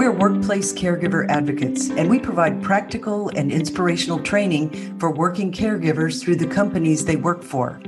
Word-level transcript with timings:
We're 0.00 0.12
workplace 0.12 0.72
caregiver 0.72 1.28
advocates, 1.28 1.90
and 1.90 2.08
we 2.08 2.18
provide 2.18 2.62
practical 2.62 3.28
and 3.36 3.52
inspirational 3.52 4.18
training 4.18 4.98
for 4.98 5.10
working 5.10 5.52
caregivers 5.52 6.22
through 6.22 6.36
the 6.36 6.46
companies 6.46 7.04
they 7.04 7.16
work 7.16 7.42
for. 7.42 7.82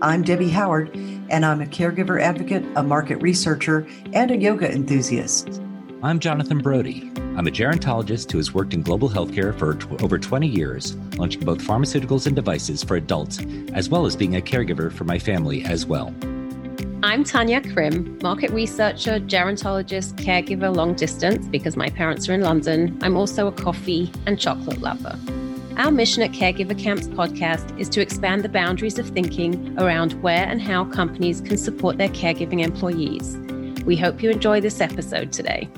I'm 0.00 0.22
Debbie 0.22 0.48
Howard, 0.48 0.96
and 1.28 1.44
I'm 1.44 1.60
a 1.60 1.66
caregiver 1.66 2.22
advocate, 2.22 2.64
a 2.76 2.82
market 2.82 3.16
researcher, 3.16 3.86
and 4.14 4.30
a 4.30 4.36
yoga 4.38 4.72
enthusiast. 4.72 5.60
I'm 6.02 6.20
Jonathan 6.20 6.60
Brody. 6.60 7.12
I'm 7.36 7.46
a 7.46 7.50
gerontologist 7.50 8.32
who 8.32 8.38
has 8.38 8.54
worked 8.54 8.72
in 8.72 8.80
global 8.80 9.10
healthcare 9.10 9.54
for 9.54 9.74
t- 9.74 9.88
over 10.02 10.18
20 10.18 10.46
years, 10.46 10.96
launching 11.18 11.44
both 11.44 11.60
pharmaceuticals 11.60 12.26
and 12.26 12.34
devices 12.34 12.82
for 12.82 12.96
adults, 12.96 13.40
as 13.74 13.90
well 13.90 14.06
as 14.06 14.16
being 14.16 14.36
a 14.36 14.40
caregiver 14.40 14.90
for 14.90 15.04
my 15.04 15.18
family 15.18 15.62
as 15.66 15.84
well. 15.84 16.14
I'm 17.00 17.22
Tanya 17.22 17.60
Krim, 17.60 18.18
market 18.22 18.50
researcher, 18.50 19.20
gerontologist, 19.20 20.16
caregiver 20.16 20.74
long 20.74 20.94
distance 20.94 21.46
because 21.46 21.76
my 21.76 21.88
parents 21.88 22.28
are 22.28 22.34
in 22.34 22.40
London. 22.40 22.98
I'm 23.02 23.16
also 23.16 23.46
a 23.46 23.52
coffee 23.52 24.10
and 24.26 24.38
chocolate 24.38 24.80
lover. 24.80 25.16
Our 25.76 25.92
mission 25.92 26.24
at 26.24 26.32
Caregiver 26.32 26.76
Camps 26.76 27.06
podcast 27.06 27.78
is 27.78 27.88
to 27.90 28.00
expand 28.00 28.42
the 28.42 28.48
boundaries 28.48 28.98
of 28.98 29.10
thinking 29.10 29.78
around 29.78 30.20
where 30.24 30.44
and 30.44 30.60
how 30.60 30.86
companies 30.86 31.40
can 31.40 31.56
support 31.56 31.98
their 31.98 32.08
caregiving 32.08 32.64
employees. 32.64 33.36
We 33.84 33.96
hope 33.96 34.20
you 34.20 34.30
enjoy 34.30 34.60
this 34.60 34.80
episode 34.80 35.30
today. 35.30 35.70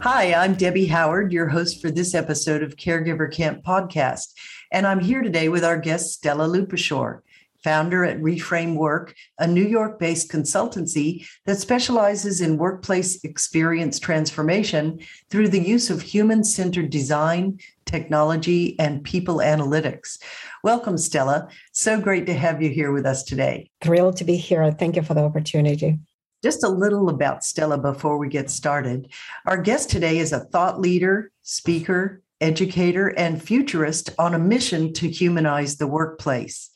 Hi, 0.00 0.34
I'm 0.34 0.52
Debbie 0.52 0.84
Howard, 0.84 1.32
your 1.32 1.48
host 1.48 1.80
for 1.80 1.90
this 1.90 2.14
episode 2.14 2.62
of 2.62 2.76
Caregiver 2.76 3.32
Camp 3.32 3.64
podcast. 3.64 4.34
And 4.70 4.86
I'm 4.86 5.00
here 5.00 5.22
today 5.22 5.48
with 5.48 5.64
our 5.64 5.78
guest, 5.78 6.12
Stella 6.12 6.46
Lupushor 6.46 7.22
founder 7.66 8.04
at 8.04 8.20
Reframe 8.20 8.76
Work, 8.76 9.12
a 9.40 9.46
New 9.48 9.66
York 9.66 9.98
based 9.98 10.30
consultancy 10.30 11.26
that 11.46 11.58
specializes 11.58 12.40
in 12.40 12.58
workplace 12.58 13.24
experience 13.24 13.98
transformation 13.98 15.00
through 15.30 15.48
the 15.48 15.58
use 15.60 15.90
of 15.90 16.00
human 16.00 16.44
centered 16.44 16.90
design, 16.90 17.58
technology, 17.84 18.78
and 18.78 19.02
people 19.02 19.38
analytics. 19.38 20.16
Welcome, 20.62 20.96
Stella. 20.96 21.48
So 21.72 22.00
great 22.00 22.26
to 22.26 22.34
have 22.34 22.62
you 22.62 22.70
here 22.70 22.92
with 22.92 23.04
us 23.04 23.24
today. 23.24 23.68
Thrilled 23.80 24.16
to 24.18 24.24
be 24.24 24.36
here. 24.36 24.70
Thank 24.70 24.94
you 24.94 25.02
for 25.02 25.14
the 25.14 25.24
opportunity. 25.24 25.98
Just 26.44 26.62
a 26.62 26.68
little 26.68 27.08
about 27.08 27.42
Stella 27.42 27.78
before 27.78 28.16
we 28.16 28.28
get 28.28 28.48
started. 28.48 29.12
Our 29.44 29.60
guest 29.60 29.90
today 29.90 30.18
is 30.18 30.32
a 30.32 30.44
thought 30.52 30.80
leader, 30.80 31.32
speaker, 31.42 32.22
educator, 32.40 33.08
and 33.08 33.42
futurist 33.42 34.10
on 34.20 34.34
a 34.34 34.38
mission 34.38 34.92
to 34.92 35.10
humanize 35.10 35.78
the 35.78 35.88
workplace. 35.88 36.70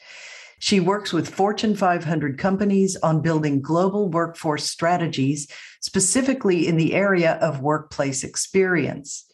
She 0.61 0.79
works 0.79 1.11
with 1.11 1.35
Fortune 1.35 1.75
500 1.75 2.37
companies 2.37 2.95
on 3.03 3.23
building 3.23 3.63
global 3.63 4.11
workforce 4.11 4.71
strategies, 4.71 5.49
specifically 5.81 6.69
in 6.69 6.77
the 6.77 6.95
area 6.95 7.39
of 7.41 7.63
workplace 7.63 8.23
experience. 8.23 9.25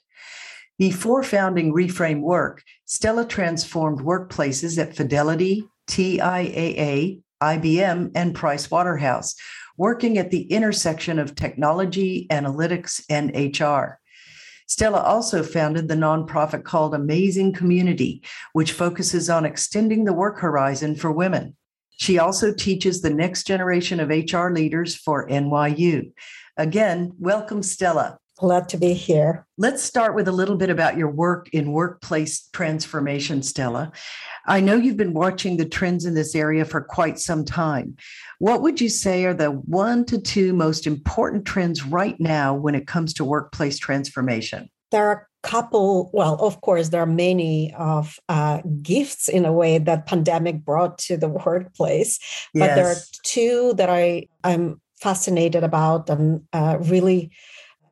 Before 0.78 1.24
founding 1.24 1.74
Reframe 1.74 2.20
Work, 2.20 2.62
Stella 2.84 3.26
transformed 3.26 4.00
workplaces 4.00 4.78
at 4.78 4.94
Fidelity, 4.94 5.64
TIAA, 5.88 7.20
IBM, 7.42 8.12
and 8.14 8.34
Price 8.34 8.70
Waterhouse, 8.70 9.34
working 9.76 10.18
at 10.18 10.30
the 10.30 10.42
intersection 10.42 11.18
of 11.18 11.34
technology, 11.34 12.28
analytics, 12.30 13.02
and 13.10 13.34
HR. 13.34 13.98
Stella 14.66 15.00
also 15.00 15.42
founded 15.42 15.86
the 15.88 15.94
nonprofit 15.94 16.64
called 16.64 16.94
Amazing 16.94 17.52
Community, 17.52 18.22
which 18.52 18.72
focuses 18.72 19.30
on 19.30 19.44
extending 19.44 20.04
the 20.04 20.12
work 20.12 20.40
horizon 20.40 20.96
for 20.96 21.12
women. 21.12 21.56
She 21.98 22.18
also 22.18 22.52
teaches 22.52 23.00
the 23.00 23.10
next 23.10 23.46
generation 23.46 24.00
of 24.00 24.08
HR 24.08 24.48
leaders 24.50 24.94
for 24.94 25.28
NYU. 25.28 26.12
Again, 26.56 27.12
welcome, 27.18 27.62
Stella. 27.62 28.18
Glad 28.38 28.68
to 28.68 28.76
be 28.76 28.92
here. 28.92 29.46
Let's 29.56 29.82
start 29.82 30.14
with 30.14 30.28
a 30.28 30.32
little 30.32 30.56
bit 30.56 30.68
about 30.68 30.98
your 30.98 31.08
work 31.08 31.48
in 31.54 31.72
workplace 31.72 32.48
transformation, 32.52 33.42
Stella. 33.42 33.90
I 34.46 34.60
know 34.60 34.74
you've 34.74 34.98
been 34.98 35.14
watching 35.14 35.56
the 35.56 35.64
trends 35.64 36.04
in 36.04 36.12
this 36.12 36.34
area 36.34 36.66
for 36.66 36.82
quite 36.82 37.18
some 37.18 37.46
time. 37.46 37.96
What 38.38 38.60
would 38.60 38.78
you 38.78 38.90
say 38.90 39.24
are 39.24 39.32
the 39.32 39.52
one 39.52 40.04
to 40.06 40.20
two 40.20 40.52
most 40.52 40.86
important 40.86 41.46
trends 41.46 41.82
right 41.82 42.20
now 42.20 42.54
when 42.54 42.74
it 42.74 42.86
comes 42.86 43.14
to 43.14 43.24
workplace 43.24 43.78
transformation? 43.78 44.68
There 44.90 45.08
are 45.08 45.28
a 45.42 45.48
couple, 45.48 46.10
well, 46.12 46.36
of 46.38 46.60
course, 46.60 46.90
there 46.90 47.00
are 47.00 47.06
many 47.06 47.72
of 47.74 48.18
uh, 48.28 48.60
gifts 48.82 49.30
in 49.30 49.46
a 49.46 49.52
way 49.52 49.78
that 49.78 50.04
pandemic 50.04 50.62
brought 50.62 50.98
to 50.98 51.16
the 51.16 51.28
workplace, 51.46 52.18
yes. 52.52 52.68
but 52.68 52.74
there 52.74 52.86
are 52.86 52.96
two 53.22 53.72
that 53.78 53.88
I 53.88 54.28
I'm 54.44 54.78
fascinated 55.00 55.64
about 55.64 56.10
and 56.10 56.42
uh, 56.52 56.78
really 56.80 57.30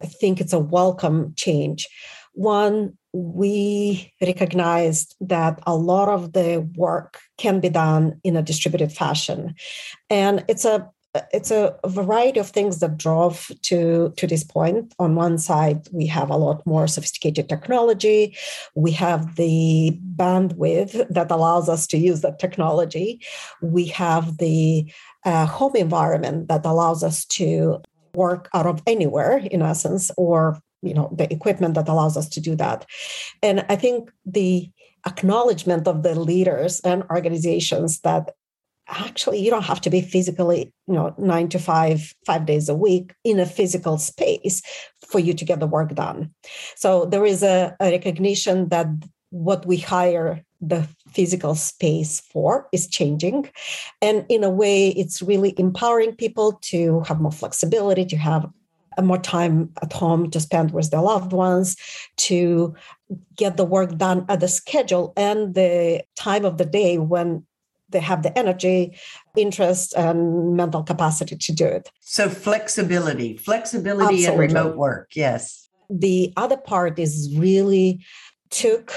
I 0.05 0.07
think 0.07 0.39
it's 0.39 0.53
a 0.53 0.59
welcome 0.59 1.33
change. 1.35 1.89
One 2.35 2.99
we 3.15 4.13
recognized 4.21 5.15
that 5.21 5.61
a 5.67 5.75
lot 5.75 6.09
of 6.09 6.35
the 6.35 6.69
work 6.77 7.21
can 7.39 7.59
be 7.61 7.71
done 7.71 8.21
in 8.23 8.37
a 8.37 8.43
distributed 8.43 8.93
fashion. 8.93 9.55
And 10.11 10.45
it's 10.47 10.67
a 10.67 10.91
it's 11.33 11.53
a 11.53 11.79
variety 11.87 12.41
of 12.41 12.51
things 12.51 12.81
that 12.81 12.99
drove 12.99 13.51
to 13.63 14.13
to 14.19 14.27
this 14.27 14.45
point. 14.45 14.95
On 14.99 15.15
one 15.15 15.39
side 15.39 15.89
we 15.91 16.07
have 16.09 16.29
a 16.29 16.37
lot 16.37 16.67
more 16.67 16.87
sophisticated 16.87 17.49
technology. 17.49 18.37
We 18.75 18.91
have 18.93 19.37
the 19.37 19.99
bandwidth 20.17 21.07
that 21.09 21.31
allows 21.31 21.71
us 21.71 21.87
to 21.87 21.97
use 21.97 22.21
that 22.21 22.41
technology. 22.41 23.23
We 23.63 23.87
have 23.87 24.37
the 24.37 24.93
uh, 25.25 25.47
home 25.47 25.77
environment 25.77 26.49
that 26.49 26.67
allows 26.67 27.03
us 27.03 27.25
to 27.39 27.81
work 28.15 28.49
out 28.55 28.67
of 28.67 28.83
anywhere 28.87 29.39
in 29.51 29.63
essence 29.63 30.11
or 30.17 30.61
you 30.83 30.95
know 30.95 31.09
the 31.17 31.33
equipment 31.33 31.75
that 31.75 31.89
allows 31.89 32.17
us 32.17 32.29
to 32.29 32.41
do 32.41 32.55
that. 32.57 32.87
And 33.43 33.65
i 33.69 33.77
think 33.77 34.11
the 34.25 34.71
acknowledgement 35.07 35.87
of 35.87 36.03
the 36.03 36.19
leaders 36.19 36.81
and 36.81 37.05
organizations 37.11 38.01
that 38.01 38.31
actually 38.89 39.39
you 39.39 39.51
don't 39.51 39.65
have 39.65 39.81
to 39.81 39.91
be 39.91 40.03
physically 40.03 40.73
you 40.87 40.95
know 40.95 41.15
nine 41.17 41.49
to 41.49 41.59
five 41.59 42.15
five 42.27 42.45
days 42.45 42.69
a 42.69 42.75
week 42.75 43.15
in 43.25 43.41
a 43.41 43.47
physical 43.47 43.97
space 43.97 44.61
for 45.09 45.19
you 45.19 45.33
to 45.35 45.45
get 45.45 45.61
the 45.61 45.67
work 45.67 45.95
done. 45.95 46.31
So 46.77 47.07
there 47.07 47.25
is 47.25 47.43
a, 47.43 47.77
a 47.81 47.91
recognition 47.91 48.69
that 48.69 48.87
what 49.31 49.67
we 49.67 49.79
hire 49.79 50.43
the 50.61 50.89
physical 51.15 51.55
space 51.55 52.21
for 52.33 52.69
is 52.73 52.87
changing 52.87 53.49
and 54.03 54.27
in 54.29 54.43
a 54.43 54.51
way 54.51 54.89
it's 54.89 55.23
really 55.23 55.55
empowering 55.59 56.15
people 56.15 56.59
to 56.63 57.01
have 57.01 57.21
more 57.21 57.33
flexibility 57.33 58.05
to 58.05 58.17
have 58.17 58.51
more 59.03 59.19
time 59.19 59.71
at 59.83 59.93
home 59.93 60.31
to 60.31 60.41
spend 60.41 60.73
with 60.73 60.91
their 60.91 61.01
loved 61.01 61.33
ones, 61.33 61.77
to 62.17 62.75
get 63.37 63.57
the 63.57 63.65
work 63.65 63.97
done 63.97 64.25
at 64.29 64.41
the 64.41 64.49
schedule 64.49 65.13
and 65.17 65.55
the 65.55 66.03
time 66.17 66.45
of 66.45 66.59
the 66.59 66.65
day 66.65 66.99
when 66.99 67.45
they 67.91 68.01
have 68.01 68.23
the 68.23 68.37
energy, 68.37 68.97
interest, 69.37 69.95
and 69.95 70.57
mental 70.57 70.83
capacity 70.83 71.37
to 71.37 71.53
do 71.53 71.67
it. 71.67 71.91
So, 72.01 72.29
flexibility, 72.29 73.37
flexibility 73.37 74.27
Absolutely. 74.27 74.45
and 74.47 74.55
remote 74.55 74.77
work, 74.77 75.11
yes. 75.15 75.69
The 75.91 76.33
other 76.37 76.57
part 76.57 76.99
is 76.99 77.35
really 77.37 78.05
took 78.51 78.93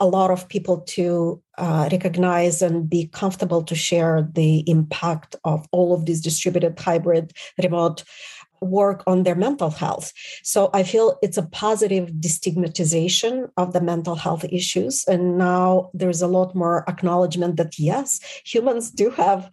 a 0.00 0.06
lot 0.06 0.30
of 0.30 0.48
people 0.48 0.80
to 0.80 1.40
uh, 1.58 1.88
recognize 1.92 2.62
and 2.62 2.88
be 2.88 3.06
comfortable 3.06 3.62
to 3.62 3.74
share 3.74 4.28
the 4.32 4.60
impact 4.68 5.36
of 5.44 5.66
all 5.72 5.94
of 5.94 6.06
these 6.06 6.20
distributed 6.20 6.78
hybrid 6.78 7.32
remote 7.62 8.02
work 8.62 9.02
on 9.06 9.22
their 9.22 9.34
mental 9.34 9.70
health. 9.70 10.12
So 10.42 10.70
I 10.74 10.82
feel 10.82 11.18
it's 11.22 11.38
a 11.38 11.46
positive 11.46 12.10
destigmatization 12.10 13.50
of 13.56 13.72
the 13.72 13.80
mental 13.80 14.16
health 14.16 14.44
issues. 14.44 15.04
And 15.06 15.38
now 15.38 15.90
there's 15.94 16.22
a 16.22 16.26
lot 16.26 16.54
more 16.54 16.84
acknowledgement 16.88 17.56
that 17.56 17.78
yes, 17.78 18.20
humans 18.44 18.90
do 18.90 19.10
have 19.10 19.50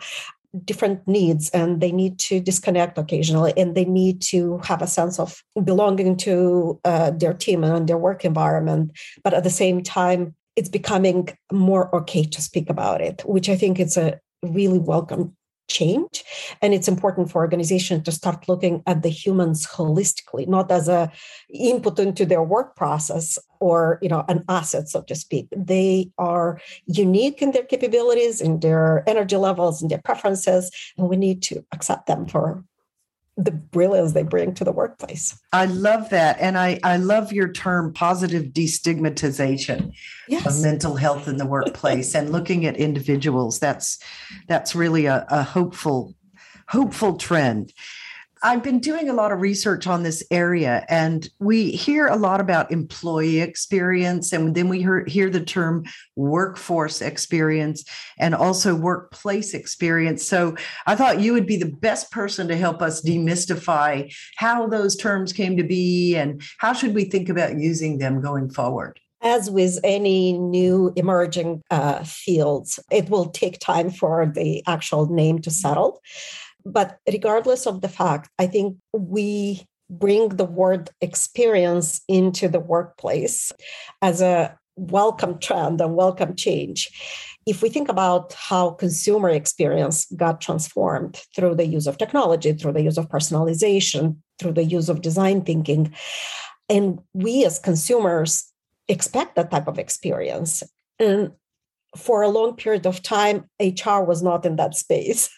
different 0.65 1.07
needs 1.07 1.49
and 1.51 1.81
they 1.81 1.91
need 1.91 2.17
to 2.17 2.39
disconnect 2.39 2.97
occasionally 2.97 3.53
and 3.57 3.75
they 3.75 3.85
need 3.85 4.21
to 4.21 4.59
have 4.63 4.81
a 4.81 4.87
sense 4.87 5.19
of 5.19 5.43
belonging 5.63 6.17
to 6.17 6.79
uh, 6.83 7.11
their 7.11 7.33
team 7.33 7.63
and 7.63 7.87
their 7.87 7.97
work 7.97 8.25
environment. 8.25 8.91
But 9.23 9.33
at 9.33 9.43
the 9.43 9.49
same 9.49 9.83
time, 9.83 10.35
it's 10.55 10.69
becoming 10.69 11.29
more 11.51 11.95
okay 11.95 12.23
to 12.23 12.41
speak 12.41 12.69
about 12.69 12.99
it, 12.99 13.21
which 13.25 13.47
I 13.47 13.55
think 13.55 13.79
it's 13.79 13.95
a 13.95 14.19
really 14.43 14.79
welcome 14.79 15.36
change. 15.67 16.23
And 16.61 16.73
it's 16.73 16.87
important 16.87 17.31
for 17.31 17.41
organizations 17.41 18.03
to 18.03 18.11
start 18.11 18.47
looking 18.47 18.83
at 18.87 19.03
the 19.03 19.09
humans 19.09 19.67
holistically 19.67 20.47
not 20.47 20.71
as 20.71 20.87
a 20.87 21.11
input 21.53 21.99
into 21.99 22.25
their 22.25 22.43
work 22.43 22.75
process 22.75 23.37
or 23.59 23.99
you 24.01 24.09
know 24.09 24.23
an 24.27 24.43
asset 24.49 24.89
so 24.89 25.01
to 25.03 25.15
speak. 25.15 25.47
They 25.55 26.11
are 26.17 26.59
unique 26.85 27.41
in 27.41 27.51
their 27.51 27.63
capabilities 27.63 28.41
in 28.41 28.59
their 28.59 29.03
energy 29.07 29.37
levels 29.37 29.81
and 29.81 29.91
their 29.91 30.01
preferences 30.03 30.71
and 30.97 31.09
we 31.09 31.17
need 31.17 31.41
to 31.43 31.65
accept 31.71 32.07
them 32.07 32.25
for 32.27 32.63
the 33.37 33.51
brilliance 33.51 34.13
they 34.13 34.23
bring 34.23 34.53
to 34.55 34.63
the 34.63 34.71
workplace. 34.71 35.39
I 35.53 35.65
love 35.65 36.09
that. 36.09 36.37
And 36.39 36.57
I, 36.57 36.79
I 36.83 36.97
love 36.97 37.31
your 37.31 37.51
term 37.51 37.93
positive 37.93 38.45
destigmatization 38.45 39.93
yes. 40.27 40.45
of 40.45 40.61
mental 40.63 40.95
health 40.95 41.27
in 41.27 41.37
the 41.37 41.45
workplace 41.45 42.15
and 42.15 42.31
looking 42.31 42.65
at 42.65 42.75
individuals. 42.77 43.59
That's 43.59 43.99
that's 44.47 44.73
really 44.73 45.05
a, 45.05 45.25
a 45.29 45.43
hopeful, 45.43 46.15
hopeful 46.67 47.17
trend. 47.17 47.73
I've 48.43 48.63
been 48.63 48.79
doing 48.79 49.09
a 49.09 49.13
lot 49.13 49.31
of 49.31 49.41
research 49.41 49.87
on 49.87 50.03
this 50.03 50.23
area, 50.31 50.85
and 50.89 51.27
we 51.39 51.71
hear 51.71 52.07
a 52.07 52.15
lot 52.15 52.39
about 52.39 52.71
employee 52.71 53.39
experience, 53.39 54.33
and 54.33 54.53
then 54.55 54.69
we 54.69 54.79
hear, 54.79 55.05
hear 55.05 55.29
the 55.29 55.43
term 55.43 55.85
workforce 56.15 57.01
experience 57.01 57.83
and 58.19 58.35
also 58.35 58.75
workplace 58.75 59.53
experience. 59.53 60.25
So 60.25 60.55
I 60.85 60.95
thought 60.95 61.19
you 61.19 61.33
would 61.33 61.47
be 61.47 61.57
the 61.57 61.71
best 61.71 62.11
person 62.11 62.47
to 62.47 62.57
help 62.57 62.81
us 62.81 63.01
demystify 63.01 64.13
how 64.37 64.67
those 64.67 64.95
terms 64.95 65.33
came 65.33 65.57
to 65.57 65.63
be 65.63 66.15
and 66.15 66.41
how 66.59 66.73
should 66.73 66.93
we 66.93 67.05
think 67.05 67.29
about 67.29 67.59
using 67.59 67.97
them 67.97 68.21
going 68.21 68.49
forward 68.49 68.99
as 69.21 69.49
with 69.49 69.79
any 69.83 70.33
new 70.33 70.93
emerging 70.95 71.63
uh, 71.71 72.03
fields, 72.03 72.79
it 72.91 73.09
will 73.09 73.25
take 73.29 73.59
time 73.59 73.89
for 73.89 74.25
the 74.25 74.63
actual 74.67 75.07
name 75.07 75.39
to 75.39 75.49
settle. 75.49 76.01
But 76.67 76.99
regardless 77.11 77.65
of 77.65 77.81
the 77.81 77.89
fact, 77.89 78.29
I 78.37 78.47
think 78.47 78.77
we 78.93 79.65
bring 79.89 80.29
the 80.29 80.45
word 80.45 80.89
experience 80.99 82.01
into 82.09 82.49
the 82.49 82.59
workplace 82.59 83.53
as 84.01 84.21
a 84.21 84.57
welcome 84.75 85.39
trend 85.39 85.79
and 85.79 85.95
welcome 85.95 86.35
change. 86.35 86.91
If 87.45 87.61
we 87.61 87.69
think 87.69 87.87
about 87.87 88.33
how 88.33 88.71
consumer 88.71 89.29
experience 89.29 90.05
got 90.17 90.41
transformed 90.41 91.21
through 91.33 91.55
the 91.55 91.65
use 91.65 91.87
of 91.87 91.97
technology, 91.97 92.51
through 92.51 92.73
the 92.73 92.81
use 92.81 92.97
of 92.97 93.07
personalization, 93.07 94.17
through 94.37 94.53
the 94.53 94.65
use 94.65 94.89
of 94.89 95.01
design 95.01 95.45
thinking, 95.45 95.93
and 96.67 96.99
we 97.13 97.45
as 97.45 97.59
consumers 97.59 98.51
expect 98.89 99.35
that 99.35 99.51
type 99.51 99.67
of 99.67 99.79
experience. 99.79 100.63
And 100.99 101.31
for 101.95 102.21
a 102.21 102.29
long 102.29 102.55
period 102.55 102.85
of 102.85 103.01
time, 103.01 103.49
HR 103.59 104.01
was 104.01 104.21
not 104.21 104.45
in 104.45 104.55
that 104.57 104.75
space. 104.75 105.29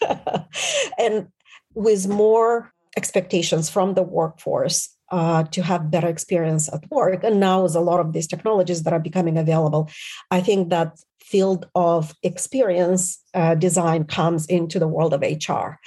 and 0.98 1.28
with 1.74 2.08
more 2.08 2.72
expectations 2.98 3.70
from 3.70 3.94
the 3.94 4.04
workforce 4.04 4.90
uh, 5.12 5.44
to 5.44 5.62
have 5.64 5.92
better 5.92 6.08
experience 6.08 6.72
at 6.72 6.90
work, 6.92 7.24
and 7.24 7.40
now 7.40 7.64
with 7.64 7.76
a 7.76 7.80
lot 7.80 8.00
of 8.00 8.14
these 8.14 8.28
technologies 8.28 8.84
that 8.84 8.94
are 8.94 9.00
becoming 9.00 9.38
available, 9.38 9.90
I 10.32 10.42
think 10.42 10.70
that 10.70 11.00
field 11.22 11.68
of 11.76 12.16
experience 12.24 13.20
uh, 13.34 13.54
design 13.56 14.04
comes 14.04 14.48
into 14.48 14.80
the 14.80 14.88
world 14.88 15.14
of 15.14 15.22
HR 15.22 15.78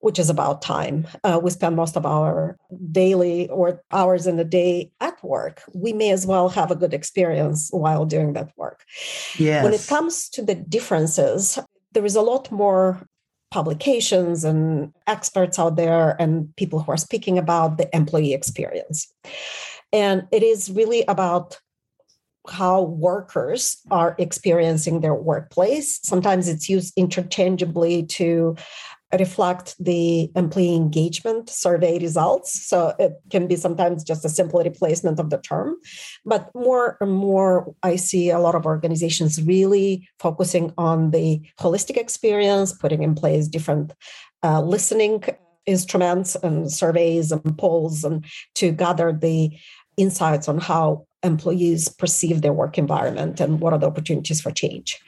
which 0.00 0.18
is 0.18 0.30
about 0.30 0.62
time. 0.62 1.06
Uh, 1.24 1.40
we 1.42 1.50
spend 1.50 1.76
most 1.76 1.96
of 1.96 2.06
our 2.06 2.56
daily 2.92 3.48
or 3.48 3.82
hours 3.90 4.26
in 4.26 4.36
the 4.36 4.44
day 4.44 4.90
at 5.00 5.22
work. 5.24 5.62
We 5.74 5.92
may 5.92 6.10
as 6.10 6.26
well 6.26 6.48
have 6.50 6.70
a 6.70 6.76
good 6.76 6.94
experience 6.94 7.68
while 7.72 8.04
doing 8.04 8.32
that 8.34 8.52
work. 8.56 8.84
Yes. 9.38 9.64
When 9.64 9.74
it 9.74 9.86
comes 9.88 10.28
to 10.30 10.42
the 10.42 10.54
differences, 10.54 11.58
there 11.92 12.04
is 12.04 12.16
a 12.16 12.22
lot 12.22 12.52
more 12.52 13.06
publications 13.50 14.44
and 14.44 14.92
experts 15.06 15.58
out 15.58 15.76
there 15.76 16.20
and 16.20 16.54
people 16.56 16.80
who 16.80 16.92
are 16.92 16.98
speaking 16.98 17.38
about 17.38 17.78
the 17.78 17.94
employee 17.96 18.34
experience. 18.34 19.12
And 19.92 20.28
it 20.30 20.42
is 20.42 20.70
really 20.70 21.02
about 21.08 21.58
how 22.50 22.82
workers 22.82 23.78
are 23.90 24.14
experiencing 24.18 25.00
their 25.00 25.14
workplace. 25.14 26.00
Sometimes 26.02 26.48
it's 26.48 26.68
used 26.68 26.94
interchangeably 26.96 28.04
to 28.04 28.56
reflect 29.12 29.74
the 29.82 30.30
employee 30.36 30.74
engagement 30.74 31.48
survey 31.48 31.98
results. 31.98 32.66
So 32.66 32.94
it 32.98 33.12
can 33.30 33.46
be 33.46 33.56
sometimes 33.56 34.04
just 34.04 34.24
a 34.24 34.28
simple 34.28 34.60
replacement 34.62 35.18
of 35.18 35.30
the 35.30 35.38
term. 35.38 35.76
But 36.24 36.50
more 36.54 36.96
and 37.00 37.12
more, 37.12 37.74
I 37.82 37.96
see 37.96 38.30
a 38.30 38.38
lot 38.38 38.54
of 38.54 38.66
organizations 38.66 39.42
really 39.42 40.08
focusing 40.18 40.72
on 40.76 41.10
the 41.10 41.40
holistic 41.58 41.96
experience, 41.96 42.72
putting 42.72 43.02
in 43.02 43.14
place 43.14 43.48
different 43.48 43.94
uh, 44.42 44.60
listening 44.60 45.24
instruments 45.66 46.34
and 46.36 46.70
surveys 46.70 47.30
and 47.32 47.58
polls 47.58 48.04
and 48.04 48.24
to 48.54 48.72
gather 48.72 49.12
the 49.12 49.50
insights 49.96 50.48
on 50.48 50.58
how 50.58 51.06
employees 51.22 51.88
perceive 51.88 52.42
their 52.42 52.52
work 52.52 52.78
environment 52.78 53.40
and 53.40 53.60
what 53.60 53.72
are 53.72 53.78
the 53.78 53.86
opportunities 53.86 54.40
for 54.40 54.50
change. 54.50 54.98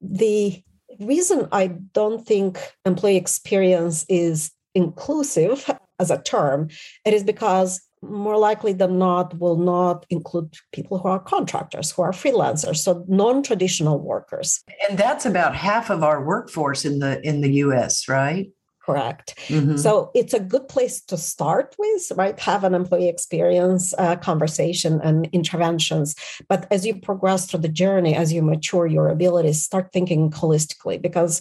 The 0.00 0.62
reason 1.00 1.48
I 1.52 1.68
don't 1.92 2.26
think 2.26 2.58
employee 2.84 3.16
experience 3.16 4.04
is 4.08 4.50
inclusive 4.74 5.70
as 5.98 6.10
a 6.10 6.22
term, 6.22 6.68
it 7.04 7.14
is 7.14 7.24
because 7.24 7.80
more 8.02 8.36
likely 8.38 8.72
than 8.72 8.98
not 8.98 9.38
will 9.38 9.56
not 9.56 10.06
include 10.10 10.54
people 10.72 10.98
who 10.98 11.08
are 11.08 11.18
contractors 11.18 11.90
who 11.90 12.02
are 12.02 12.12
freelancers 12.12 12.76
so 12.76 13.04
non-traditional 13.08 13.98
workers. 13.98 14.62
And 14.88 14.98
that's 14.98 15.26
about 15.26 15.56
half 15.56 15.90
of 15.90 16.02
our 16.02 16.22
workforce 16.22 16.84
in 16.84 16.98
the 16.98 17.26
in 17.26 17.40
the 17.40 17.50
us 17.50 18.08
right 18.08 18.48
correct. 18.86 19.34
Mm-hmm. 19.48 19.76
so 19.76 20.10
it's 20.14 20.32
a 20.32 20.40
good 20.40 20.68
place 20.68 21.00
to 21.02 21.16
start 21.16 21.74
with 21.78 22.12
right? 22.16 22.38
Have 22.38 22.62
an 22.64 22.74
employee 22.74 23.08
experience 23.08 23.92
uh, 23.98 24.16
conversation 24.16 25.00
and 25.02 25.28
interventions. 25.32 26.14
But 26.48 26.66
as 26.70 26.86
you 26.86 27.00
progress 27.00 27.46
through 27.46 27.60
the 27.60 27.68
journey 27.68 28.14
as 28.14 28.32
you 28.32 28.42
mature 28.42 28.86
your 28.86 29.08
abilities 29.08 29.62
start 29.62 29.92
thinking 29.92 30.30
holistically 30.30 31.02
because 31.02 31.40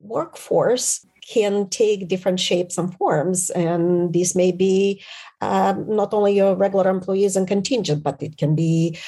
workforce 0.00 1.04
can 1.28 1.68
take 1.68 2.08
different 2.08 2.40
shapes 2.40 2.78
and 2.78 2.94
forms. 2.96 3.50
And 3.50 4.12
these 4.14 4.34
may 4.34 4.50
be 4.50 5.02
um, 5.40 5.84
not 5.86 6.14
only 6.14 6.34
your 6.34 6.54
regular 6.56 6.88
employees 6.88 7.36
and 7.36 7.46
contingent 7.46 8.02
but 8.02 8.22
it 8.22 8.36
can 8.36 8.54
be 8.54 8.98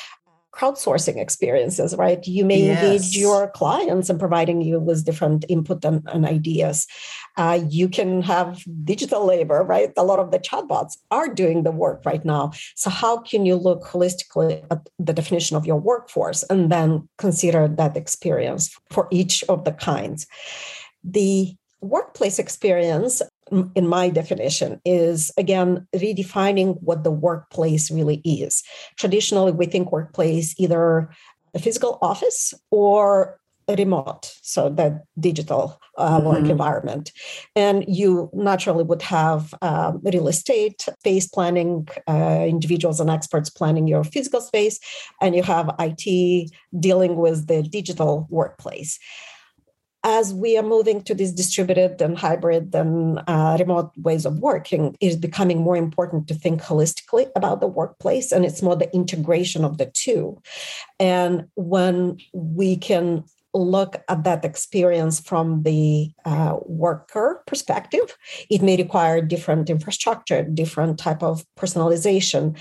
crowdsourcing 0.52 1.16
experiences, 1.16 1.94
right? 1.96 2.26
You 2.26 2.44
may 2.44 2.62
yes. 2.62 2.82
engage 2.82 3.16
your 3.16 3.50
clients 3.50 4.10
in 4.10 4.18
providing 4.18 4.62
you 4.62 4.80
with 4.80 5.04
different 5.04 5.44
input 5.48 5.84
and, 5.84 6.02
and 6.12 6.26
ideas. 6.26 6.86
Uh, 7.36 7.60
you 7.68 7.88
can 7.88 8.22
have 8.22 8.64
digital 8.84 9.24
labor, 9.24 9.62
right? 9.62 9.92
A 9.96 10.04
lot 10.04 10.18
of 10.18 10.30
the 10.30 10.38
chatbots 10.38 10.96
are 11.10 11.28
doing 11.28 11.62
the 11.62 11.70
work 11.70 12.02
right 12.04 12.24
now. 12.24 12.52
So, 12.74 12.90
how 12.90 13.18
can 13.18 13.46
you 13.46 13.54
look 13.56 13.84
holistically 13.84 14.64
at 14.70 14.88
the 14.98 15.12
definition 15.12 15.56
of 15.56 15.66
your 15.66 15.80
workforce 15.80 16.42
and 16.50 16.70
then 16.70 17.08
consider 17.18 17.68
that 17.68 17.96
experience 17.96 18.76
for 18.90 19.06
each 19.10 19.44
of 19.44 19.64
the 19.64 19.72
kinds? 19.72 20.26
The 21.04 21.54
workplace 21.80 22.38
experience 22.38 23.22
in 23.74 23.86
my 23.86 24.08
definition 24.08 24.80
is 24.84 25.30
again 25.36 25.86
redefining 25.94 26.76
what 26.80 27.04
the 27.04 27.10
workplace 27.10 27.90
really 27.90 28.16
is. 28.24 28.62
Traditionally 28.96 29.52
we 29.52 29.66
think 29.66 29.92
workplace 29.92 30.54
either 30.58 31.10
a 31.54 31.58
physical 31.58 31.98
office 32.00 32.54
or 32.70 33.40
remote 33.76 34.34
so 34.42 34.68
the 34.68 35.00
digital 35.18 35.80
uh, 35.96 36.18
mm-hmm. 36.18 36.26
work 36.26 36.44
environment. 36.46 37.12
And 37.54 37.84
you 37.86 38.30
naturally 38.32 38.84
would 38.84 39.02
have 39.02 39.54
um, 39.62 40.00
real 40.02 40.28
estate 40.28 40.86
space 40.98 41.28
planning 41.28 41.88
uh, 42.08 42.44
individuals 42.48 43.00
and 43.00 43.10
experts 43.10 43.50
planning 43.50 43.86
your 43.86 44.04
physical 44.04 44.40
space 44.40 44.78
and 45.20 45.34
you 45.34 45.42
have 45.42 45.70
it 45.78 46.50
dealing 46.78 47.16
with 47.16 47.46
the 47.46 47.62
digital 47.62 48.26
workplace 48.30 48.98
as 50.02 50.32
we 50.32 50.56
are 50.56 50.62
moving 50.62 51.02
to 51.02 51.14
these 51.14 51.32
distributed 51.32 52.00
and 52.00 52.16
hybrid 52.16 52.74
and 52.74 53.20
uh, 53.26 53.56
remote 53.58 53.92
ways 53.98 54.24
of 54.24 54.38
working, 54.38 54.96
it 55.00 55.06
is 55.06 55.16
becoming 55.16 55.60
more 55.60 55.76
important 55.76 56.26
to 56.28 56.34
think 56.34 56.62
holistically 56.62 57.30
about 57.36 57.60
the 57.60 57.66
workplace. 57.66 58.32
And 58.32 58.44
it's 58.44 58.62
more 58.62 58.76
the 58.76 58.92
integration 58.94 59.64
of 59.64 59.78
the 59.78 59.86
two. 59.86 60.40
And 60.98 61.48
when 61.54 62.18
we 62.32 62.76
can 62.76 63.24
look 63.52 63.96
at 64.08 64.24
that 64.24 64.44
experience 64.44 65.20
from 65.20 65.64
the 65.64 66.12
uh, 66.24 66.56
worker 66.66 67.42
perspective 67.46 68.16
it 68.48 68.62
may 68.62 68.76
require 68.76 69.20
different 69.20 69.68
infrastructure 69.68 70.44
different 70.44 70.98
type 70.98 71.20
of 71.20 71.44
personalization 71.58 72.56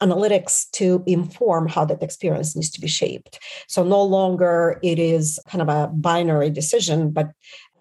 analytics 0.00 0.70
to 0.72 1.02
inform 1.06 1.68
how 1.68 1.84
that 1.84 2.02
experience 2.02 2.56
needs 2.56 2.70
to 2.70 2.80
be 2.80 2.88
shaped. 2.88 3.38
So 3.68 3.84
no 3.84 4.02
longer 4.02 4.78
it 4.82 4.98
is 4.98 5.38
kind 5.48 5.62
of 5.62 5.68
a 5.68 5.88
binary 5.88 6.50
decision, 6.50 7.10
but 7.10 7.30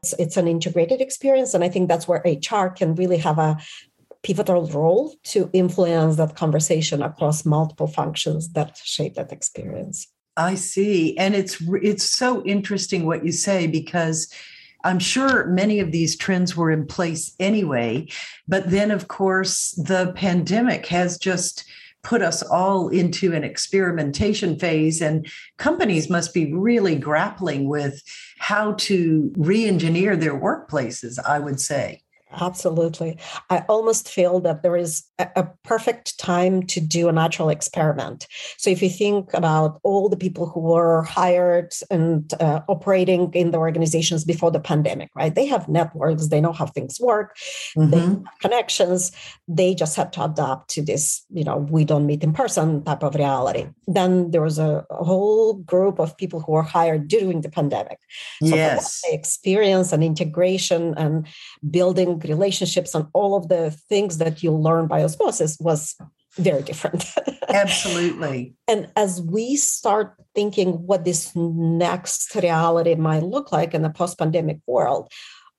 it's, 0.02 0.14
it's 0.14 0.38
an 0.38 0.48
integrated 0.48 1.02
experience. 1.02 1.54
And 1.54 1.64
I 1.64 1.70
think 1.70 1.88
that's 1.88 2.08
where 2.08 2.24
HR 2.26 2.68
can 2.68 2.96
really 2.96 3.18
have 3.18 3.38
a 3.38 3.58
pivotal 4.22 4.68
role 4.68 5.16
to 5.24 5.50
influence 5.54 6.18
that 6.18 6.36
conversation 6.36 7.02
across 7.02 7.46
multiple 7.46 7.88
functions 7.88 8.50
that 8.50 8.78
shape 8.84 9.16
that 9.16 9.32
experience. 9.32 10.08
I 10.36 10.56
see. 10.56 11.18
And 11.18 11.36
it's 11.36 11.62
it's 11.82 12.06
so 12.06 12.44
interesting 12.46 13.06
what 13.06 13.26
you 13.26 13.32
say 13.32 13.68
because 13.68 14.32
I'm 14.84 15.00
sure 15.00 15.48
many 15.48 15.80
of 15.80 15.92
these 15.92 16.16
trends 16.16 16.56
were 16.56 16.72
in 16.72 16.86
place 16.86 17.36
anyway, 17.40 18.08
but 18.48 18.70
then 18.70 18.92
of 18.92 19.10
course 19.10 19.72
the 19.72 20.14
pandemic 20.16 20.86
has 20.88 21.18
just 21.18 21.66
put 22.04 22.22
us 22.22 22.42
all 22.44 22.90
into 22.90 23.34
an 23.34 23.44
experimentation 23.44 24.58
phase. 24.58 25.02
And 25.02 25.28
companies 25.58 26.10
must 26.10 26.34
be 26.34 26.54
really 26.54 26.96
grappling 26.96 27.68
with 27.68 28.02
how 28.38 28.74
to 28.74 29.32
re 29.36 29.66
engineer 29.66 30.16
their 30.16 30.40
workplaces, 30.40 31.20
I 31.24 31.40
would 31.40 31.60
say. 31.60 32.04
Absolutely. 32.32 33.18
I 33.50 33.60
almost 33.70 34.08
feel 34.08 34.40
that 34.42 34.62
there 34.62 34.78
is 34.78 35.04
a, 35.18 35.48
perfect 35.64 36.20
time 36.20 36.64
to 36.64 36.80
do 36.80 37.10
a 37.10 37.12
natural 37.12 37.50
experiment. 37.50 38.28
So, 38.58 38.70
if 38.70 38.82
you 38.82 38.90
think 38.90 39.34
about 39.34 39.80
all 39.84 40.10
the 40.10 40.18
people 40.18 40.48
who 40.48 40.60
were 40.60 41.04
hired 41.04 41.74
and 41.90 42.32
uh, 42.40 42.62
operating 42.68 43.32
in 43.34 43.52
the 43.52 43.58
organizations 43.58 44.24
before 44.26 44.52
the 44.52 44.60
pandemic, 44.60 45.10
right? 45.16 45.34
They 45.34 45.48
have 45.48 45.68
networks, 45.68 46.28
they 46.28 46.42
know 46.42 46.54
how 46.54 46.68
things 46.68 47.00
work, 47.00 47.36
mm-hmm. 47.76 47.90
they 47.90 48.00
have 48.00 48.24
connections. 48.42 49.12
They 49.48 49.74
just 49.74 49.96
had 49.96 50.14
to 50.14 50.26
adapt 50.26 50.70
to 50.72 50.84
this, 50.84 51.26
you 51.32 51.44
know, 51.44 51.58
we 51.58 51.84
don't 51.84 52.06
meet 52.06 52.24
in 52.24 52.34
person 52.34 52.84
type 52.84 53.04
of 53.04 53.16
reality. 53.16 53.68
Then 53.88 54.32
there 54.32 54.42
was 54.42 54.60
a, 54.60 54.86
a 54.90 55.04
whole 55.04 55.56
group 55.56 56.00
of 56.00 56.16
people 56.18 56.42
who 56.42 56.52
were 56.52 56.64
hired 56.64 57.08
during 57.08 57.42
the 57.42 57.50
pandemic. 57.50 58.00
So, 58.44 58.56
yes. 58.56 59.02
experience 59.06 59.92
and 59.92 60.04
integration 60.04 60.94
and 60.98 61.28
building 61.70 62.19
relationships 62.24 62.94
and 62.96 63.06
all 63.14 63.36
of 63.36 63.50
the 63.50 63.72
things 63.90 64.18
that 64.18 64.44
you 64.44 64.52
learn 64.52 64.88
by 64.88 65.04
osmosis 65.04 65.58
was 65.60 65.96
very 66.38 66.62
different. 66.62 67.06
Absolutely. 67.50 68.54
and 68.68 68.92
as 68.96 69.22
we 69.22 69.56
start 69.56 70.14
thinking 70.36 70.86
what 70.86 71.04
this 71.04 71.36
next 71.36 72.36
reality 72.36 72.96
might 72.96 73.24
look 73.24 73.52
like 73.52 73.74
in 73.74 73.82
the 73.82 73.90
post 73.90 74.18
pandemic 74.20 74.60
world, 74.68 75.12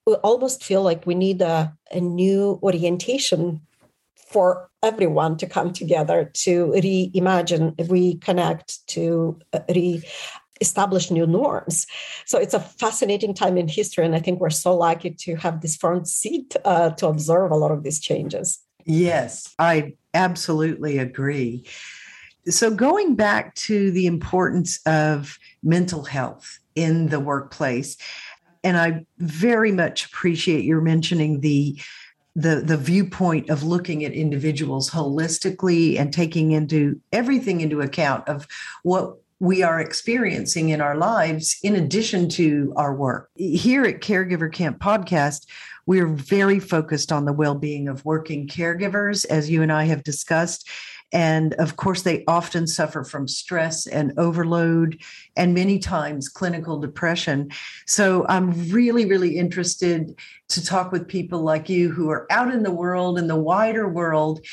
we 0.07 0.15
almost 0.15 0.65
feel 0.65 0.83
like 0.83 1.07
we 1.07 1.15
need 1.15 1.43
a, 1.43 1.73
a 1.91 2.01
new 2.01 2.59
orientation 2.63 3.61
for 4.31 4.71
everyone 4.83 5.37
to 5.37 5.47
come 5.47 5.73
together 5.73 6.31
to 6.33 6.67
reimagine, 6.69 7.75
reconnect, 7.77 8.79
to 8.87 9.39
uh, 9.53 9.61
re 9.69 10.03
establish 10.61 11.11
new 11.11 11.27
norms. 11.27 11.87
So 12.27 12.39
it's 12.39 12.55
a 12.55 12.61
fascinating 12.61 13.35
time 13.35 13.57
in 13.57 13.69
history. 13.69 14.05
And 14.05 14.15
I 14.15 14.21
think 14.21 14.41
we're 14.41 14.51
so 14.51 14.77
lucky 14.77 15.11
to 15.11 15.37
have 15.37 15.61
this 15.61 15.77
front 15.77 16.09
seat 16.09 16.57
uh, 16.65 16.91
to 16.91 17.07
observe 17.07 17.51
a 17.51 17.57
lot 17.57 17.71
of 17.71 17.83
these 17.83 18.01
changes. 18.01 18.61
Yes, 18.85 19.55
I 19.59 19.95
absolutely 20.15 20.99
agree. 20.99 21.67
So, 22.49 22.71
going 22.71 23.17
back 23.17 23.55
to 23.57 23.91
the 23.91 24.07
importance 24.07 24.81
of 24.87 25.39
mental 25.63 26.05
health 26.05 26.59
in 26.75 27.09
the 27.09 27.21
workplace, 27.21 27.99
and 28.65 28.77
I 28.79 29.05
very 29.19 29.73
much 29.73 30.07
appreciate 30.07 30.65
your 30.65 30.81
mentioning 30.81 31.41
the 31.41 31.79
the 32.35 32.57
the 32.65 32.77
viewpoint 32.77 33.51
of 33.51 33.63
looking 33.63 34.05
at 34.05 34.13
individuals 34.13 34.91
holistically 34.91 35.99
and 35.99 36.13
taking 36.13 36.53
into 36.53 37.01
everything 37.13 37.61
into 37.61 37.81
account 37.81 38.27
of 38.29 38.47
what 38.83 39.17
we 39.41 39.63
are 39.63 39.81
experiencing 39.81 40.69
in 40.69 40.83
our 40.83 40.97
lives 40.97 41.59
in 41.63 41.75
addition 41.75 42.29
to 42.29 42.73
our 42.77 42.95
work. 42.95 43.31
Here 43.37 43.85
at 43.85 44.03
Caregiver 44.03 44.53
Camp 44.53 44.79
Podcast, 44.79 45.47
we're 45.87 46.07
very 46.07 46.61
focused 46.61 47.11
on 47.11 47.25
the 47.25 47.33
well 47.33 47.55
being 47.55 47.89
of 47.89 48.05
working 48.05 48.47
caregivers, 48.47 49.25
as 49.25 49.49
you 49.49 49.63
and 49.63 49.73
I 49.73 49.85
have 49.85 50.05
discussed. 50.05 50.69
And 51.13 51.55
of 51.55 51.77
course, 51.77 52.03
they 52.03 52.23
often 52.29 52.67
suffer 52.67 53.03
from 53.03 53.27
stress 53.27 53.87
and 53.87 54.13
overload 54.17 55.01
and 55.37 55.55
many 55.55 55.79
times 55.79 56.29
clinical 56.29 56.79
depression. 56.79 57.51
So 57.87 58.27
I'm 58.29 58.71
really, 58.71 59.07
really 59.07 59.37
interested 59.37 60.15
to 60.51 60.65
talk 60.65 60.93
with 60.93 61.09
people 61.09 61.41
like 61.41 61.69
you 61.69 61.91
who 61.91 62.11
are 62.11 62.31
out 62.31 62.53
in 62.53 62.63
the 62.63 62.71
world, 62.71 63.19
in 63.19 63.27
the 63.27 63.37
wider 63.37 63.89
world. 63.89 64.47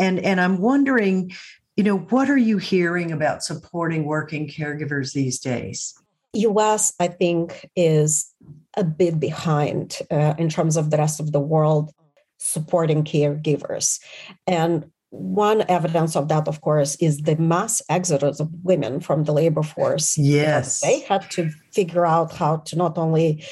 And, 0.00 0.18
and 0.18 0.40
I'm 0.40 0.58
wondering 0.58 1.32
you 1.80 1.84
know, 1.84 1.96
what 1.96 2.28
are 2.28 2.36
you 2.36 2.58
hearing 2.58 3.10
about 3.10 3.42
supporting 3.42 4.04
working 4.04 4.46
caregivers 4.46 5.14
these 5.14 5.38
days? 5.38 5.94
US, 6.34 6.92
I 7.00 7.08
think, 7.08 7.70
is 7.74 8.30
a 8.76 8.84
bit 8.84 9.18
behind 9.18 9.96
uh, 10.10 10.34
in 10.36 10.50
terms 10.50 10.76
of 10.76 10.90
the 10.90 10.98
rest 10.98 11.20
of 11.20 11.32
the 11.32 11.40
world 11.40 11.90
supporting 12.36 13.02
caregivers. 13.02 13.98
And 14.46 14.90
one 15.08 15.64
evidence 15.70 16.16
of 16.16 16.28
that, 16.28 16.48
of 16.48 16.60
course, 16.60 16.96
is 16.96 17.22
the 17.22 17.36
mass 17.36 17.80
exodus 17.88 18.40
of 18.40 18.50
women 18.62 19.00
from 19.00 19.24
the 19.24 19.32
labor 19.32 19.62
force. 19.62 20.18
Yes. 20.18 20.80
They 20.80 21.00
had 21.00 21.30
to 21.30 21.48
figure 21.72 22.04
out 22.04 22.34
how 22.34 22.58
to 22.58 22.76
not 22.76 22.98
only 22.98 23.42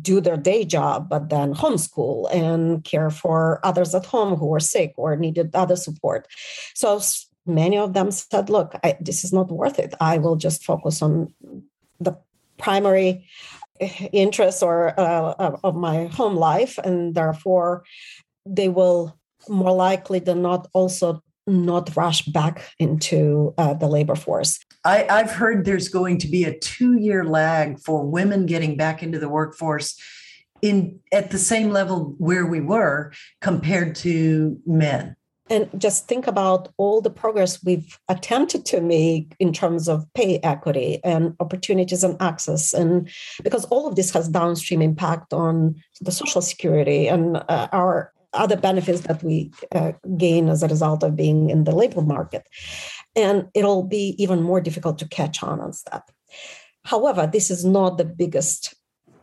do 0.00 0.22
their 0.22 0.38
day 0.38 0.64
job, 0.64 1.10
but 1.10 1.28
then 1.28 1.52
homeschool 1.52 2.32
and 2.32 2.82
care 2.82 3.10
for 3.10 3.60
others 3.62 3.94
at 3.94 4.06
home 4.06 4.36
who 4.36 4.46
were 4.46 4.60
sick 4.60 4.94
or 4.96 5.16
needed 5.16 5.54
other 5.54 5.76
support. 5.76 6.26
So 6.74 6.98
many 7.46 7.76
of 7.76 7.92
them 7.92 8.10
said, 8.10 8.48
look, 8.50 8.74
I, 8.84 8.96
this 9.00 9.24
is 9.24 9.32
not 9.32 9.50
worth 9.50 9.78
it. 9.78 9.94
I 10.00 10.18
will 10.18 10.36
just 10.36 10.64
focus 10.64 11.02
on 11.02 11.32
the 12.00 12.16
primary 12.58 13.26
interests 14.12 14.62
or 14.62 14.98
uh, 14.98 15.56
of 15.64 15.74
my 15.74 16.06
home 16.06 16.36
life. 16.36 16.78
And 16.78 17.14
therefore, 17.14 17.84
they 18.46 18.68
will 18.68 19.18
more 19.48 19.72
likely 19.72 20.18
than 20.18 20.42
not 20.42 20.68
also 20.72 21.22
not 21.46 21.96
rush 21.96 22.22
back 22.22 22.62
into 22.78 23.52
uh, 23.58 23.74
the 23.74 23.88
labor 23.88 24.14
force. 24.14 24.60
I, 24.84 25.06
I've 25.08 25.32
heard 25.32 25.64
there's 25.64 25.88
going 25.88 26.18
to 26.18 26.28
be 26.28 26.44
a 26.44 26.56
two 26.58 26.94
year 26.94 27.24
lag 27.24 27.80
for 27.80 28.04
women 28.04 28.46
getting 28.46 28.76
back 28.76 29.02
into 29.02 29.18
the 29.18 29.28
workforce 29.28 30.00
in 30.60 31.00
at 31.10 31.30
the 31.30 31.38
same 31.38 31.70
level 31.70 32.14
where 32.18 32.46
we 32.46 32.60
were 32.60 33.12
compared 33.40 33.96
to 33.96 34.60
men 34.64 35.16
and 35.50 35.68
just 35.76 36.06
think 36.08 36.26
about 36.26 36.68
all 36.76 37.00
the 37.00 37.10
progress 37.10 37.62
we've 37.64 37.98
attempted 38.08 38.64
to 38.66 38.80
make 38.80 39.34
in 39.38 39.52
terms 39.52 39.88
of 39.88 40.06
pay 40.14 40.38
equity 40.42 41.00
and 41.04 41.34
opportunities 41.40 42.04
and 42.04 42.20
access. 42.22 42.72
And 42.72 43.08
because 43.42 43.64
all 43.66 43.88
of 43.88 43.96
this 43.96 44.12
has 44.12 44.28
downstream 44.28 44.80
impact 44.80 45.32
on 45.32 45.76
the 46.00 46.12
social 46.12 46.42
security 46.42 47.08
and 47.08 47.38
uh, 47.48 47.68
our 47.72 48.12
other 48.32 48.56
benefits 48.56 49.02
that 49.02 49.22
we 49.22 49.52
uh, 49.74 49.92
gain 50.16 50.48
as 50.48 50.62
a 50.62 50.68
result 50.68 51.02
of 51.02 51.16
being 51.16 51.50
in 51.50 51.64
the 51.64 51.74
labor 51.74 52.02
market. 52.02 52.46
And 53.14 53.48
it'll 53.52 53.82
be 53.82 54.14
even 54.18 54.42
more 54.42 54.60
difficult 54.60 54.98
to 55.00 55.08
catch 55.08 55.42
on 55.42 55.60
on 55.60 55.72
that. 55.90 56.08
However 56.84 57.28
this 57.30 57.50
is 57.50 57.64
not 57.64 57.98
the 57.98 58.04
biggest 58.04 58.74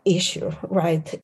issue 0.05 0.51
right 0.63 1.19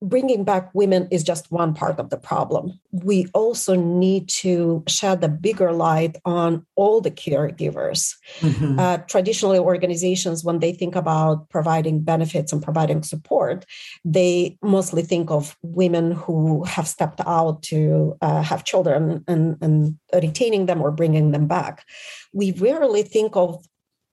bringing 0.00 0.44
back 0.44 0.70
women 0.74 1.08
is 1.10 1.24
just 1.24 1.50
one 1.50 1.74
part 1.74 1.98
of 1.98 2.10
the 2.10 2.16
problem. 2.16 2.78
We 2.92 3.26
also 3.34 3.74
need 3.74 4.28
to 4.40 4.84
shed 4.86 5.22
a 5.24 5.28
bigger 5.28 5.72
light 5.72 6.16
on 6.24 6.64
all 6.76 7.00
the 7.00 7.10
caregivers. 7.10 8.14
Mm-hmm. 8.40 8.78
Uh, 8.78 8.98
traditionally, 8.98 9.58
organizations, 9.58 10.44
when 10.44 10.60
they 10.60 10.72
think 10.72 10.94
about 10.94 11.48
providing 11.48 12.02
benefits 12.02 12.52
and 12.52 12.62
providing 12.62 13.02
support, 13.02 13.64
they 14.04 14.56
mostly 14.62 15.02
think 15.02 15.30
of 15.30 15.56
women 15.62 16.12
who 16.12 16.64
have 16.64 16.86
stepped 16.86 17.20
out 17.26 17.62
to 17.64 18.16
uh, 18.22 18.42
have 18.42 18.64
children 18.64 19.24
and, 19.26 19.56
and 19.60 19.98
retaining 20.14 20.66
them 20.66 20.80
or 20.80 20.92
bringing 20.92 21.32
them 21.32 21.46
back. 21.46 21.84
We 22.32 22.52
rarely 22.52 23.02
think 23.02 23.36
of 23.36 23.64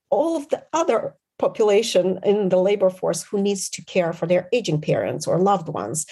all 0.09 0.37
of 0.37 0.49
the 0.49 0.63
other 0.73 1.15
population 1.37 2.19
in 2.23 2.49
the 2.49 2.57
labor 2.57 2.89
force 2.89 3.23
who 3.23 3.41
needs 3.41 3.69
to 3.69 3.83
care 3.83 4.13
for 4.13 4.27
their 4.27 4.47
aging 4.53 4.81
parents 4.81 5.27
or 5.27 5.39
loved 5.39 5.67
ones. 5.69 6.05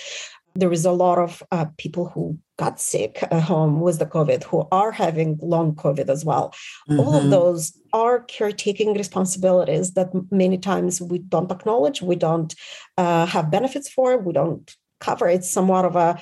There 0.56 0.72
is 0.72 0.86
a 0.86 0.92
lot 0.92 1.18
of 1.18 1.42
uh, 1.51 1.65
people 1.77 2.10
who 2.10 2.38
got 2.60 2.80
sick 2.80 3.24
at 3.24 3.42
home 3.42 3.80
with 3.80 3.98
the 3.98 4.06
COVID 4.06 4.44
who 4.44 4.68
are 4.72 4.92
having 4.92 5.39
long 5.42 5.74
COVID 5.74 6.10
as 6.10 6.24
well. 6.24 6.53
Mm-hmm. 6.88 7.00
All 7.00 7.15
of 7.15 7.22
mm-hmm. 7.22 7.32
those 7.32 7.74
are 7.92 8.20
caretaking 8.20 8.94
responsibilities 8.94 9.94
that 9.94 10.12
many 10.32 10.60
times 10.60 11.01
we 11.01 11.18
don't 11.20 11.51
acknowledge, 11.51 12.03
we 12.03 12.15
don't 12.15 12.53
uh, 12.98 13.25
have 13.25 13.50
benefits 13.50 13.89
for, 13.89 14.18
we 14.18 14.34
don't 14.34 14.75
cover. 15.00 15.27
It's 15.27 15.50
somewhat 15.50 15.86
of 15.86 15.96
a 15.96 16.22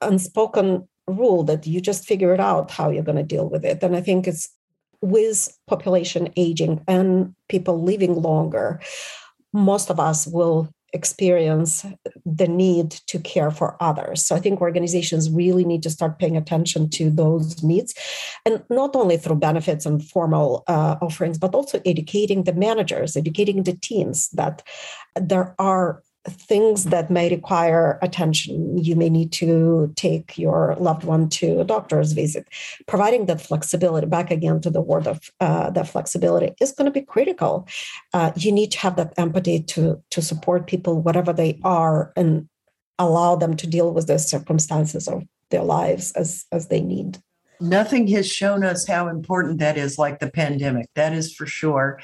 unspoken 0.00 0.88
rule 1.06 1.44
that 1.44 1.66
you 1.66 1.80
just 1.80 2.06
figure 2.06 2.34
it 2.34 2.40
out 2.40 2.70
how 2.70 2.90
you're 2.90 3.04
going 3.04 3.16
to 3.16 3.22
deal 3.22 3.48
with 3.48 3.64
it. 3.64 3.82
And 3.82 3.94
I 3.94 4.00
think 4.00 4.26
it's 4.26 4.50
with 5.04 5.56
population 5.66 6.32
aging 6.36 6.82
and 6.88 7.34
people 7.48 7.82
living 7.82 8.14
longer, 8.14 8.80
most 9.52 9.90
of 9.90 10.00
us 10.00 10.26
will 10.26 10.68
experience 10.94 11.84
the 12.24 12.46
need 12.46 12.92
to 13.08 13.18
care 13.18 13.50
for 13.50 13.76
others. 13.80 14.24
So 14.24 14.36
I 14.36 14.40
think 14.40 14.60
organizations 14.60 15.28
really 15.28 15.64
need 15.64 15.82
to 15.82 15.90
start 15.90 16.18
paying 16.20 16.36
attention 16.36 16.88
to 16.90 17.10
those 17.10 17.62
needs, 17.62 17.94
and 18.46 18.62
not 18.70 18.94
only 18.96 19.16
through 19.16 19.36
benefits 19.36 19.84
and 19.86 20.02
formal 20.02 20.62
uh, 20.68 20.96
offerings, 21.02 21.36
but 21.36 21.54
also 21.54 21.80
educating 21.84 22.44
the 22.44 22.54
managers, 22.54 23.16
educating 23.16 23.64
the 23.64 23.76
teams 23.76 24.28
that 24.30 24.62
there 25.16 25.54
are 25.58 26.02
things 26.28 26.84
that 26.84 27.10
may 27.10 27.28
require 27.28 27.98
attention. 28.00 28.78
You 28.78 28.96
may 28.96 29.10
need 29.10 29.32
to 29.32 29.92
take 29.96 30.38
your 30.38 30.74
loved 30.78 31.04
one 31.04 31.28
to 31.30 31.60
a 31.60 31.64
doctor's 31.64 32.12
visit. 32.12 32.48
Providing 32.86 33.26
that 33.26 33.40
flexibility, 33.40 34.06
back 34.06 34.30
again 34.30 34.60
to 34.62 34.70
the 34.70 34.80
word 34.80 35.06
of 35.06 35.30
uh, 35.40 35.70
that 35.70 35.88
flexibility, 35.88 36.54
is 36.60 36.72
going 36.72 36.86
to 36.86 36.90
be 36.90 37.02
critical. 37.02 37.68
Uh, 38.12 38.32
you 38.36 38.52
need 38.52 38.72
to 38.72 38.78
have 38.78 38.96
that 38.96 39.12
empathy 39.18 39.62
to 39.62 40.02
to 40.10 40.22
support 40.22 40.66
people 40.66 41.00
whatever 41.00 41.32
they 41.32 41.60
are 41.64 42.12
and 42.16 42.48
allow 42.98 43.36
them 43.36 43.56
to 43.56 43.66
deal 43.66 43.92
with 43.92 44.06
the 44.06 44.18
circumstances 44.18 45.08
of 45.08 45.24
their 45.50 45.62
lives 45.62 46.12
as 46.12 46.46
as 46.52 46.68
they 46.68 46.80
need. 46.80 47.18
Nothing 47.60 48.06
has 48.08 48.30
shown 48.30 48.64
us 48.64 48.86
how 48.86 49.08
important 49.08 49.58
that 49.58 49.76
is, 49.76 49.98
like 49.98 50.18
the 50.18 50.30
pandemic. 50.30 50.86
That 50.94 51.12
is 51.12 51.34
for 51.34 51.46
sure 51.46 52.00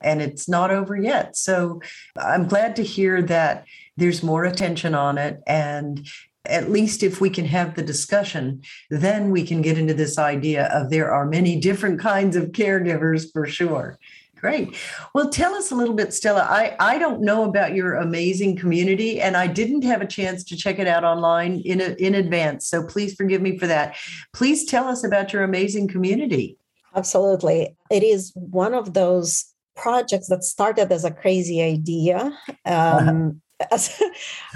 and 0.00 0.22
it's 0.22 0.48
not 0.48 0.70
over 0.70 0.96
yet. 0.96 1.36
So 1.36 1.80
I'm 2.16 2.46
glad 2.48 2.76
to 2.76 2.82
hear 2.82 3.22
that 3.22 3.64
there's 3.96 4.22
more 4.22 4.44
attention 4.44 4.94
on 4.94 5.18
it. 5.18 5.40
And 5.46 6.06
at 6.46 6.70
least 6.70 7.02
if 7.02 7.20
we 7.20 7.30
can 7.30 7.44
have 7.44 7.74
the 7.74 7.82
discussion, 7.82 8.62
then 8.88 9.30
we 9.30 9.46
can 9.46 9.62
get 9.62 9.78
into 9.78 9.94
this 9.94 10.18
idea 10.18 10.66
of 10.72 10.90
there 10.90 11.12
are 11.12 11.26
many 11.26 11.60
different 11.60 12.00
kinds 12.00 12.34
of 12.34 12.52
caregivers 12.52 13.30
for 13.32 13.46
sure. 13.46 13.98
Great. 14.36 14.74
Well, 15.14 15.28
tell 15.28 15.54
us 15.54 15.70
a 15.70 15.74
little 15.74 15.94
bit, 15.94 16.14
Stella. 16.14 16.46
I, 16.48 16.74
I 16.80 16.96
don't 16.96 17.20
know 17.20 17.44
about 17.44 17.74
your 17.74 17.96
amazing 17.96 18.56
community, 18.56 19.20
and 19.20 19.36
I 19.36 19.46
didn't 19.46 19.82
have 19.82 20.00
a 20.00 20.06
chance 20.06 20.42
to 20.44 20.56
check 20.56 20.78
it 20.78 20.86
out 20.86 21.04
online 21.04 21.60
in, 21.66 21.82
a, 21.82 21.90
in 21.98 22.14
advance. 22.14 22.66
So 22.66 22.82
please 22.82 23.14
forgive 23.14 23.42
me 23.42 23.58
for 23.58 23.66
that. 23.66 23.96
Please 24.32 24.64
tell 24.64 24.88
us 24.88 25.04
about 25.04 25.34
your 25.34 25.42
amazing 25.42 25.88
community. 25.88 26.56
Absolutely. 26.96 27.76
It 27.90 28.02
is 28.02 28.32
one 28.34 28.72
of 28.72 28.94
those 28.94 29.44
projects 29.76 30.28
that 30.28 30.44
started 30.44 30.92
as 30.92 31.04
a 31.04 31.10
crazy 31.10 31.62
idea. 31.62 32.36
Um, 32.64 33.40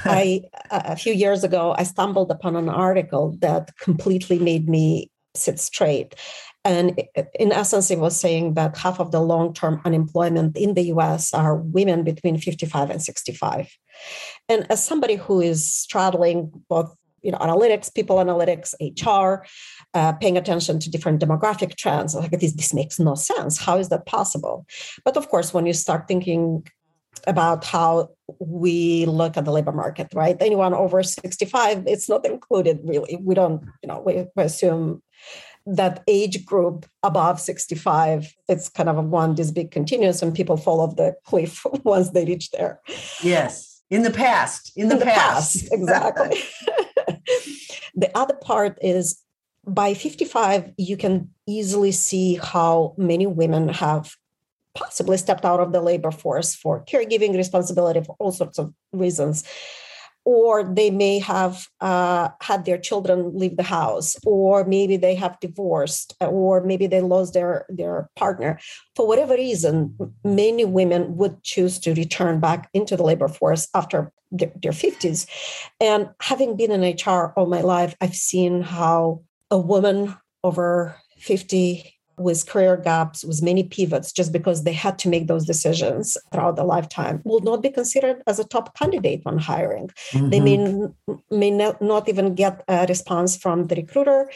I 0.04 0.42
a 0.71 0.97
few 0.97 1.12
years 1.12 1.44
ago, 1.44 1.75
I 1.76 1.83
stumbled 1.83 2.30
upon 2.30 2.56
an 2.56 2.68
article 2.68 3.37
that 3.40 3.71
completely 3.78 4.38
made 4.38 4.68
me 4.68 5.11
sit 5.35 5.59
straight. 5.61 6.14
And 6.64 7.02
in 7.38 7.52
essence, 7.52 7.90
it 7.90 7.99
was 7.99 8.18
saying 8.18 8.54
that 8.54 8.78
half 8.78 8.99
of 8.99 9.11
the 9.11 9.21
long 9.21 9.52
term 9.52 9.83
unemployment 9.85 10.56
in 10.56 10.75
the 10.75 10.85
US 10.94 11.35
are 11.35 11.56
women 11.56 12.04
between 12.04 12.38
55 12.38 12.90
and 12.90 13.02
65. 13.02 13.71
And 14.49 14.66
as 14.71 14.85
somebody 14.85 15.16
who 15.16 15.40
is 15.40 15.71
straddling 15.73 16.50
both 16.68 16.94
you 17.25 17.33
know, 17.33 17.38
analytics, 17.38 17.93
people 17.93 18.16
analytics, 18.16 18.75
HR, 18.81 19.45
uh, 19.95 20.12
paying 20.12 20.37
attention 20.37 20.78
to 20.81 20.90
different 20.90 21.21
demographic 21.21 21.76
trends, 21.76 22.14
like 22.14 22.31
this, 22.33 22.52
this 22.52 22.75
makes 22.75 22.99
no 22.99 23.14
sense. 23.14 23.59
How 23.59 23.78
is 23.78 23.88
that 23.88 24.07
possible? 24.07 24.66
But 25.04 25.16
of 25.16 25.28
course, 25.28 25.52
when 25.54 25.66
you 25.66 25.73
start 25.73 26.07
thinking 26.07 26.66
about 27.26 27.64
how 27.64 28.11
we 28.38 29.07
look 29.07 29.37
at 29.37 29.45
the 29.45 29.52
labor 29.52 29.73
market, 29.73 30.09
right? 30.14 30.37
Anyone 30.40 30.75
over 30.75 31.02
65, 31.02 31.85
it's 31.87 32.09
not 32.09 32.26
included 32.26 32.81
really. 32.85 33.19
We 33.21 33.35
don't, 33.35 33.64
you 33.83 33.88
know, 33.88 34.02
we, 34.04 34.26
we 34.37 34.43
assume 34.43 35.02
that 35.66 36.02
age 36.07 36.45
group 36.45 36.85
above 37.02 37.40
65 37.40 38.35
it's 38.49 38.69
kind 38.69 38.88
of 38.88 38.99
a 38.99 39.00
one 39.00 39.35
this 39.35 39.50
big 39.50 39.71
continuous 39.71 40.21
and 40.21 40.35
people 40.35 40.59
fall 40.59 40.81
off 40.81 40.97
the 40.97 41.14
cliff 41.25 41.64
once 41.85 42.11
they 42.11 42.26
reach 42.26 42.50
there 42.50 42.81
yes 43.23 43.83
in 43.90 44.02
the 44.02 44.11
past 44.11 44.73
in 44.76 44.88
the, 44.88 44.95
in 44.95 44.99
the 44.99 45.07
past. 45.07 45.62
past 45.62 45.73
exactly 45.73 46.38
the 47.94 48.16
other 48.16 48.34
part 48.34 48.78
is 48.82 49.20
by 49.66 49.94
55 49.94 50.72
you 50.76 50.96
can 50.96 51.30
easily 51.46 51.92
see 51.92 52.34
how 52.34 52.94
many 52.98 53.26
women 53.26 53.68
have 53.68 54.14
possibly 54.74 55.16
stepped 55.16 55.44
out 55.44 55.60
of 55.60 55.72
the 55.72 55.80
labor 55.80 56.10
force 56.10 56.54
for 56.54 56.84
caregiving 56.84 57.36
responsibility 57.36 58.00
for 58.02 58.16
all 58.18 58.32
sorts 58.32 58.58
of 58.58 58.74
reasons 58.92 59.44
or 60.25 60.64
they 60.64 60.90
may 60.90 61.19
have 61.19 61.69
uh, 61.81 62.28
had 62.40 62.64
their 62.64 62.78
children 62.78 63.37
leave 63.37 63.57
the 63.57 63.62
house 63.62 64.16
or 64.25 64.64
maybe 64.64 64.97
they 64.97 65.14
have 65.14 65.38
divorced 65.40 66.14
or 66.21 66.64
maybe 66.64 66.87
they 66.87 67.00
lost 67.00 67.35
their, 67.35 67.66
their 67.69 68.09
partner. 68.16 68.59
For 68.97 69.07
whatever 69.07 69.35
reason 69.35 69.97
many 70.25 70.64
women 70.64 71.16
would 71.16 71.43
choose 71.43 71.78
to 71.81 71.95
return 71.95 72.40
back 72.40 72.69
into 72.73 72.97
the 72.97 73.04
labor 73.04 73.28
force 73.28 73.69
after 73.75 74.12
their, 74.31 74.52
their 74.61 74.73
50s 74.73 75.26
and 75.81 76.11
having 76.21 76.57
been 76.57 76.73
in 76.73 76.97
hr 77.07 77.33
all 77.37 77.47
my 77.47 77.61
life 77.61 77.95
i've 78.00 78.16
seen 78.16 78.62
how 78.62 79.23
a 79.50 79.59
woman 79.59 80.16
over 80.43 80.97
50 81.19 81.95
with 82.18 82.47
career 82.47 82.76
gaps, 82.76 83.25
with 83.25 83.42
many 83.42 83.64
pivots, 83.64 84.12
just 84.12 84.33
because 84.33 84.64
they 84.64 84.73
had 84.73 84.99
to 85.00 85.09
make 85.09 85.26
those 85.26 85.44
decisions 85.44 86.16
throughout 86.33 86.56
their 86.56 86.64
lifetime, 86.64 87.21
will 87.25 87.40
not 87.40 87.62
be 87.62 87.71
considered 87.71 88.23
as 88.26 88.38
a 88.38 88.44
top 88.44 88.76
candidate 88.78 89.21
when 89.25 89.38
hiring. 89.38 89.88
Mm-hmm. 90.12 90.30
They 90.30 90.40
may, 90.40 90.88
may 91.30 91.50
not, 91.50 91.80
not 91.80 92.09
even 92.09 92.35
get 92.35 92.62
a 92.68 92.87
response 92.88 93.37
from 93.37 93.66
the 93.66 93.76
recruiter. 93.76 94.30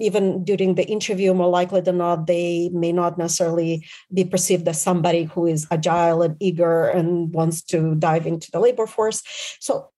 Even 0.00 0.44
during 0.44 0.76
the 0.76 0.86
interview, 0.86 1.34
more 1.34 1.50
likely 1.50 1.82
than 1.82 1.98
not, 1.98 2.26
they 2.26 2.70
may 2.72 2.92
not 2.92 3.18
necessarily 3.18 3.86
be 4.12 4.24
perceived 4.24 4.66
as 4.66 4.80
somebody 4.80 5.24
who 5.24 5.46
is 5.46 5.66
agile 5.70 6.22
and 6.22 6.36
eager 6.40 6.86
and 6.88 7.32
wants 7.32 7.62
to 7.62 7.94
dive 7.96 8.26
into 8.26 8.50
the 8.50 8.60
labor 8.60 8.86
force. 8.86 9.22
So 9.60 9.90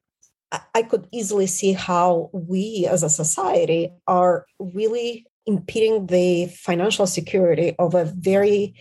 I 0.75 0.83
could 0.83 1.07
easily 1.13 1.47
see 1.47 1.73
how 1.73 2.29
we 2.33 2.87
as 2.91 3.03
a 3.03 3.09
society 3.09 3.91
are 4.07 4.45
really 4.59 5.27
impeding 5.47 6.07
the 6.07 6.47
financial 6.47 7.07
security 7.07 7.75
of 7.79 7.95
a 7.95 8.05
very 8.05 8.75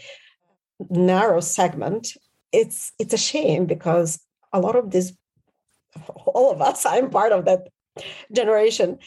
narrow 0.89 1.39
segment 1.39 2.13
it's 2.51 2.91
it's 2.99 3.13
a 3.13 3.17
shame 3.17 3.65
because 3.65 4.19
a 4.53 4.59
lot 4.59 4.75
of 4.75 4.91
this 4.91 5.13
all 6.25 6.51
of 6.51 6.61
us 6.61 6.85
i'm 6.93 7.09
part 7.09 7.31
of 7.31 7.45
that 7.45 7.67
generation 8.33 8.97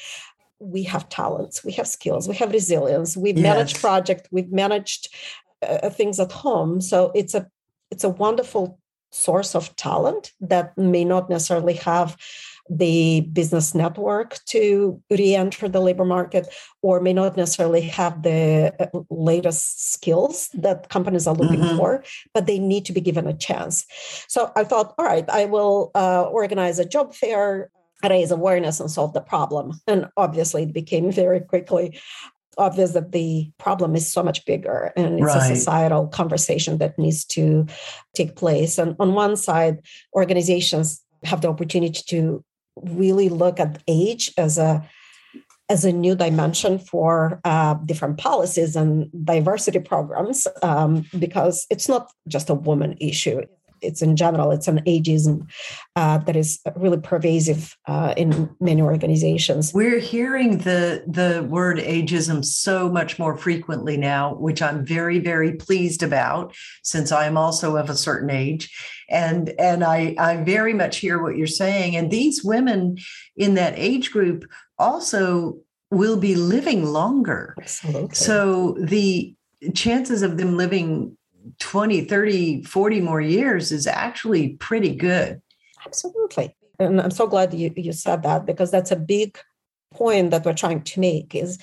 we 0.59 0.83
have 0.83 1.09
talents 1.09 1.65
we 1.65 1.73
have 1.73 1.87
skills 1.87 2.29
we 2.29 2.35
have 2.35 2.53
resilience 2.53 3.17
we've 3.17 3.39
yes. 3.39 3.43
managed 3.43 3.81
project 3.81 4.29
we've 4.31 4.53
managed 4.53 5.09
uh, 5.67 5.91
things 5.91 6.21
at 6.21 6.33
home 6.33 6.81
so 6.81 7.11
it's 7.15 7.35
a 7.35 7.47
it's 7.91 8.05
a 8.05 8.09
wonderful 8.09 8.79
source 9.15 9.55
of 9.55 9.75
talent 9.77 10.33
that 10.41 10.77
may 10.77 11.05
not 11.05 11.31
necessarily 11.31 11.75
have 11.75 12.17
the 12.69 13.21
business 13.33 13.75
network 13.75 14.39
to 14.47 15.01
re-enter 15.11 15.69
the 15.69 15.81
labor 15.81 16.05
market 16.05 16.49
or 16.81 16.99
may 17.01 17.13
not 17.13 17.37
necessarily 17.37 17.83
have 17.83 18.23
the 18.23 18.75
uh, 18.81 19.01
latest 19.11 19.93
skills 19.93 20.49
that 20.55 20.89
companies 20.89 21.27
are 21.27 21.35
looking 21.35 21.61
mm-hmm. 21.61 21.77
for 21.77 22.03
but 22.33 22.47
they 22.47 22.59
need 22.59 22.85
to 22.87 22.93
be 22.93 23.03
given 23.03 23.27
a 23.27 23.35
chance 23.35 23.85
so 24.29 24.51
i 24.57 24.65
thought 24.65 24.95
all 24.99 25.05
right 25.05 25.29
i 25.29 25.45
will 25.45 25.91
uh, 25.95 26.23
organize 26.23 26.79
a 26.79 26.87
job 26.87 27.15
fair 27.15 27.71
raise 28.03 28.31
awareness 28.31 28.81
and 28.81 28.91
solve 28.91 29.13
the 29.13 29.21
problem 29.21 29.79
and 29.87 30.09
obviously 30.17 30.63
it 30.63 30.73
became 30.73 31.13
very 31.13 31.41
quickly 31.41 32.01
obvious 32.59 32.93
that 32.93 33.13
the 33.13 33.51
problem 33.59 33.95
is 33.95 34.11
so 34.11 34.23
much 34.23 34.45
bigger 34.45 34.93
and 34.97 35.19
it's 35.19 35.35
right. 35.35 35.51
a 35.51 35.57
societal 35.57 36.07
conversation 36.09 36.79
that 36.79 36.99
needs 36.99 37.25
to 37.25 37.67
take 38.15 38.37
place 38.37 38.79
and 38.79 38.97
on 38.99 39.15
one 39.15 39.37
side 39.37 39.79
organizations 40.15 41.03
have 41.25 41.41
the 41.41 41.49
opportunity 41.49 42.03
to 42.07 42.45
really 42.83 43.29
look 43.29 43.61
at 43.61 43.83
age 43.89 44.33
as 44.37 44.59
a 44.59 44.89
as 45.71 45.85
a 45.85 45.93
new 45.93 46.15
dimension 46.15 46.79
for 46.79 47.41
uh, 47.45 47.73
different 47.87 48.19
policies 48.19 48.77
and 48.77 49.11
diversity 49.25 49.79
programs 49.79 50.47
um, 50.63 51.07
because 51.19 51.67
it's 51.71 51.89
not 51.89 52.11
just 52.29 52.51
a 52.51 52.55
woman 52.55 52.97
issue 53.01 53.41
it's 53.85 54.03
in 54.03 54.17
general 54.17 54.51
it's 54.51 54.69
an 54.69 54.81
ageism 54.87 55.49
uh, 55.97 56.19
that 56.19 56.37
is 56.37 56.61
really 56.77 56.99
pervasive 56.99 57.77
uh, 57.87 58.15
in 58.17 58.55
many 58.61 58.83
organizations. 58.83 59.73
We're 59.75 60.01
hearing 60.01 60.59
the 60.59 61.05
the 61.07 61.47
word 61.49 61.79
ageism 61.79 62.45
so 62.45 62.89
much 62.89 63.19
more 63.19 63.37
frequently 63.37 63.97
now 63.97 64.35
which 64.35 64.61
i'm 64.63 64.85
very 64.85 65.19
very 65.19 65.53
pleased 65.53 66.03
about 66.03 66.55
since 66.83 67.13
i 67.13 67.27
am 67.27 67.37
also 67.37 67.77
of 67.77 67.91
a 67.91 67.97
certain 67.97 68.31
age. 68.31 68.71
And 69.09 69.53
and 69.59 69.85
i 69.85 70.15
i 70.19 70.37
very 70.37 70.75
much 70.75 70.99
hear 70.99 71.23
what 71.23 71.37
you're 71.37 71.47
saying. 71.47 71.97
And 71.97 72.11
these 72.11 72.43
women 72.43 72.99
in 73.37 73.55
that 73.55 73.75
age 73.77 74.11
group 74.11 74.45
also 74.79 75.59
will 75.91 76.17
be 76.17 76.35
living 76.35 76.85
longer. 76.87 77.55
Absolutely. 77.61 78.15
so 78.15 78.77
the 78.81 79.35
chances 79.75 80.23
of 80.23 80.37
them 80.37 80.57
living 80.57 81.17
20, 81.59 82.03
30, 82.03 82.63
40 82.65 83.01
more 83.01 83.21
years 83.21 83.73
is 83.73 83.87
actually 83.87 84.51
pretty 84.51 84.95
good. 84.95 85.41
Absolutely. 85.87 86.57
And 86.79 87.01
I'm 87.01 87.11
so 87.11 87.27
glad 87.27 87.55
you, 87.55 87.73
you 87.77 87.93
said 87.93 88.23
that 88.23 88.47
because 88.47 88.71
that's 88.71 88.91
a 88.91 88.97
big 88.97 89.39
point 89.93 90.31
that 90.31 90.45
we're 90.45 90.55
trying 90.55 90.83
to 90.83 91.01
make 91.01 91.35
is 91.35 91.59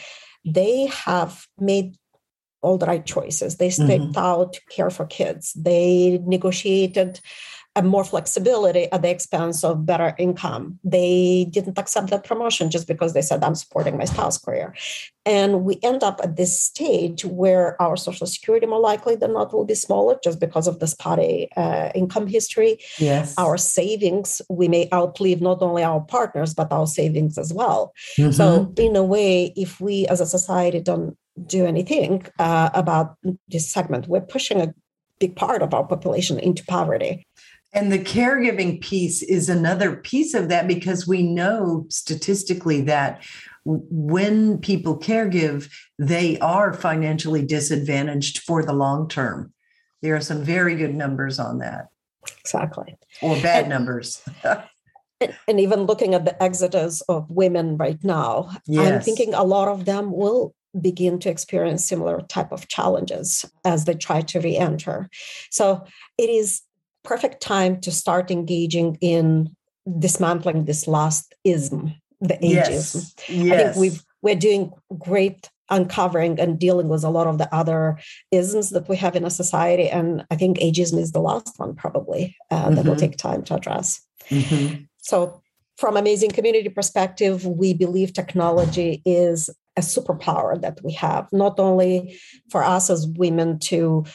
they 0.45 0.87
have 0.87 1.45
made 1.59 1.95
all 2.61 2.77
the 2.77 2.85
right 2.85 3.05
choices. 3.05 3.57
They 3.57 3.69
stepped 3.69 3.89
mm-hmm. 3.89 4.17
out 4.17 4.53
to 4.53 4.61
care 4.69 4.89
for 4.89 5.05
kids. 5.05 5.53
They 5.53 6.19
negotiated 6.23 7.19
and 7.75 7.87
more 7.87 8.03
flexibility 8.03 8.91
at 8.91 9.01
the 9.01 9.09
expense 9.09 9.63
of 9.63 9.85
better 9.85 10.13
income. 10.17 10.77
They 10.83 11.47
didn't 11.49 11.77
accept 11.77 12.09
that 12.09 12.25
promotion 12.25 12.69
just 12.69 12.85
because 12.85 13.13
they 13.13 13.21
said, 13.21 13.43
I'm 13.43 13.55
supporting 13.55 13.97
my 13.97 14.03
spouse 14.05 14.37
career. 14.37 14.75
And 15.25 15.63
we 15.63 15.79
end 15.81 16.03
up 16.03 16.19
at 16.21 16.35
this 16.35 16.59
stage 16.59 17.23
where 17.23 17.81
our 17.81 17.95
social 17.95 18.27
security, 18.27 18.65
more 18.65 18.79
likely 18.79 19.15
than 19.15 19.33
not, 19.33 19.53
will 19.53 19.63
be 19.63 19.75
smaller 19.75 20.19
just 20.21 20.39
because 20.39 20.67
of 20.67 20.79
this 20.79 20.91
spotty 20.91 21.47
uh, 21.55 21.91
income 21.95 22.27
history. 22.27 22.79
Yes. 22.97 23.35
Our 23.37 23.57
savings, 23.57 24.41
we 24.49 24.67
may 24.67 24.89
outlive 24.91 25.41
not 25.41 25.61
only 25.61 25.83
our 25.83 26.01
partners, 26.01 26.53
but 26.53 26.71
our 26.73 26.87
savings 26.87 27.37
as 27.37 27.53
well. 27.53 27.93
Mm-hmm. 28.17 28.31
So, 28.31 28.73
in 28.77 28.95
a 28.95 29.03
way, 29.03 29.53
if 29.55 29.79
we 29.79 30.07
as 30.07 30.19
a 30.19 30.25
society 30.25 30.81
don't 30.81 31.15
do 31.45 31.65
anything 31.65 32.25
uh, 32.39 32.71
about 32.73 33.15
this 33.47 33.69
segment, 33.69 34.07
we're 34.07 34.21
pushing 34.21 34.59
a 34.59 34.73
big 35.21 35.35
part 35.35 35.61
of 35.61 35.73
our 35.73 35.85
population 35.85 36.39
into 36.39 36.65
poverty. 36.65 37.25
And 37.73 37.91
the 37.91 37.99
caregiving 37.99 38.81
piece 38.81 39.21
is 39.21 39.47
another 39.47 39.95
piece 39.95 40.33
of 40.33 40.49
that 40.49 40.67
because 40.67 41.07
we 41.07 41.23
know 41.23 41.85
statistically 41.89 42.81
that 42.81 43.23
when 43.63 44.57
people 44.57 44.99
caregive, 44.99 45.71
they 45.97 46.37
are 46.39 46.73
financially 46.73 47.45
disadvantaged 47.45 48.39
for 48.39 48.63
the 48.63 48.73
long 48.73 49.07
term. 49.07 49.53
There 50.01 50.15
are 50.15 50.21
some 50.21 50.43
very 50.43 50.75
good 50.75 50.95
numbers 50.95 51.39
on 51.39 51.59
that. 51.59 51.87
Exactly. 52.39 52.97
Or 53.21 53.35
bad 53.41 53.63
and, 53.63 53.69
numbers. 53.69 54.21
And, 55.47 55.59
even 55.59 55.81
looking 55.81 56.15
at 56.15 56.25
the 56.25 56.41
exodus 56.41 57.01
of 57.01 57.29
women 57.29 57.77
right 57.77 58.03
now, 58.03 58.49
yes. 58.65 58.91
I'm 58.91 59.01
thinking 59.01 59.35
a 59.35 59.43
lot 59.43 59.67
of 59.67 59.85
them 59.85 60.11
will 60.11 60.55
begin 60.79 61.19
to 61.19 61.29
experience 61.29 61.85
similar 61.85 62.21
type 62.21 62.51
of 62.51 62.67
challenges 62.69 63.45
as 63.63 63.85
they 63.85 63.93
try 63.93 64.21
to 64.21 64.39
re-enter. 64.39 65.09
So 65.51 65.85
it 66.17 66.29
is 66.29 66.61
perfect 67.03 67.41
time 67.41 67.79
to 67.81 67.91
start 67.91 68.31
engaging 68.31 68.97
in 69.01 69.55
dismantling 69.99 70.65
this 70.65 70.87
last 70.87 71.33
ism, 71.43 71.93
the 72.19 72.35
ageism. 72.35 72.43
Yes. 72.43 73.15
yes. 73.27 73.51
I 73.51 73.63
think 73.63 73.75
we've 73.77 74.03
we're 74.21 74.35
doing 74.35 74.71
great 74.99 75.49
uncovering 75.69 76.39
and 76.39 76.59
dealing 76.59 76.89
with 76.89 77.03
a 77.03 77.09
lot 77.09 77.27
of 77.27 77.37
the 77.37 77.53
other 77.55 77.97
isms 78.31 78.69
that 78.71 78.87
we 78.89 78.97
have 78.97 79.15
in 79.15 79.25
a 79.25 79.29
society. 79.29 79.89
And 79.89 80.25
I 80.29 80.35
think 80.35 80.59
ageism 80.59 80.99
is 80.99 81.13
the 81.13 81.21
last 81.21 81.57
one 81.57 81.75
probably 81.75 82.35
uh, 82.51 82.65
mm-hmm. 82.65 82.75
that 82.75 82.85
will 82.85 82.91
mm-hmm. 82.91 82.99
take 82.99 83.17
time 83.17 83.43
to 83.45 83.55
address. 83.55 84.01
Mm-hmm. 84.29 84.83
So 84.97 85.41
from 85.77 85.97
amazing 85.97 86.31
community 86.31 86.69
perspective, 86.69 87.45
we 87.45 87.73
believe 87.73 88.13
technology 88.13 89.01
is 89.05 89.49
a 89.77 89.81
superpower 89.81 90.59
that 90.61 90.79
we 90.83 90.91
have, 90.93 91.27
not 91.31 91.59
only 91.59 92.19
for 92.49 92.63
us 92.63 92.89
as 92.89 93.07
women 93.07 93.57
to 93.57 94.05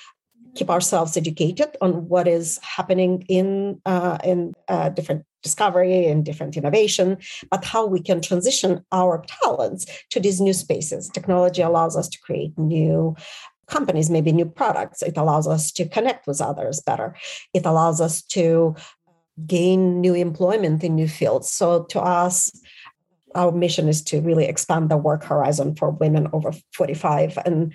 keep 0.57 0.71
ourselves 0.71 1.16
educated 1.16 1.77
on 1.81 2.09
what 2.09 2.27
is 2.27 2.59
happening 2.62 3.25
in 3.29 3.81
uh, 3.87 4.19
in 4.25 4.53
uh, 4.69 4.88
different 4.88 5.25
discovery 5.42 6.07
and 6.07 6.25
different 6.25 6.57
innovation, 6.57 7.16
but 7.51 7.64
how 7.64 7.87
we 7.87 8.01
can 8.01 8.21
transition 8.21 8.85
our 8.90 9.25
talents 9.40 9.87
to 10.11 10.19
these 10.19 10.40
new 10.40 10.53
spaces. 10.53 11.09
Technology 11.09 11.62
allows 11.62 11.97
us 11.97 12.09
to 12.09 12.19
create 12.21 12.59
new 12.59 13.14
companies, 13.69 14.11
maybe 14.11 14.33
new 14.33 14.47
products. 14.47 15.03
It 15.03 15.16
allows 15.16 15.47
us 15.47 15.71
to 15.73 15.88
connect 15.88 16.27
with 16.27 16.40
others 16.40 16.81
better. 16.81 17.14
It 17.55 17.64
allows 17.66 18.01
us 18.01 18.23
to 18.37 18.75
gain 19.47 20.01
new 20.01 20.14
employment 20.14 20.83
in 20.83 20.95
new 20.95 21.09
fields. 21.09 21.51
So 21.51 21.85
to 21.85 22.01
us, 22.01 22.51
our 23.37 23.53
mission 23.53 23.88
is 23.88 24.03
to 24.03 24.20
really 24.20 24.46
expand 24.46 24.88
the 24.88 24.96
work 24.96 25.22
horizon 25.25 25.75
for 25.75 25.90
women 25.90 26.29
over 26.33 26.53
45 26.72 27.38
and 27.44 27.72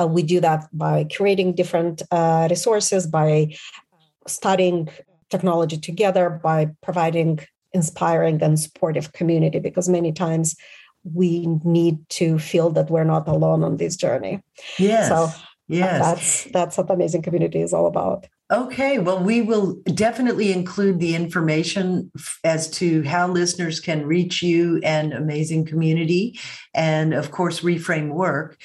uh, 0.00 0.06
we 0.06 0.22
do 0.22 0.40
that 0.40 0.66
by 0.72 1.06
creating 1.14 1.54
different 1.54 2.02
uh, 2.10 2.46
resources 2.50 3.06
by 3.06 3.54
studying 4.26 4.88
technology 5.30 5.78
together 5.78 6.40
by 6.42 6.68
providing 6.82 7.38
inspiring 7.72 8.42
and 8.42 8.58
supportive 8.58 9.12
community 9.12 9.58
because 9.58 9.88
many 9.88 10.12
times 10.12 10.56
we 11.04 11.46
need 11.64 11.98
to 12.08 12.38
feel 12.38 12.70
that 12.70 12.90
we're 12.90 13.04
not 13.04 13.26
alone 13.26 13.64
on 13.64 13.76
this 13.76 13.96
journey. 13.96 14.40
Yes. 14.78 15.08
so 15.08 15.28
yes 15.72 16.00
that's 16.00 16.44
that's 16.52 16.78
what 16.78 16.86
the 16.86 16.94
amazing 16.94 17.22
community 17.22 17.60
is 17.60 17.72
all 17.72 17.86
about 17.86 18.26
Okay, 18.52 18.98
well, 18.98 19.18
we 19.18 19.40
will 19.40 19.80
definitely 19.94 20.52
include 20.52 21.00
the 21.00 21.14
information 21.14 22.12
as 22.44 22.68
to 22.72 23.02
how 23.04 23.26
listeners 23.26 23.80
can 23.80 24.04
reach 24.04 24.42
you 24.42 24.78
and 24.84 25.14
Amazing 25.14 25.64
Community, 25.64 26.38
and 26.74 27.14
of 27.14 27.30
course, 27.30 27.60
Reframe 27.60 28.10
Work. 28.10 28.58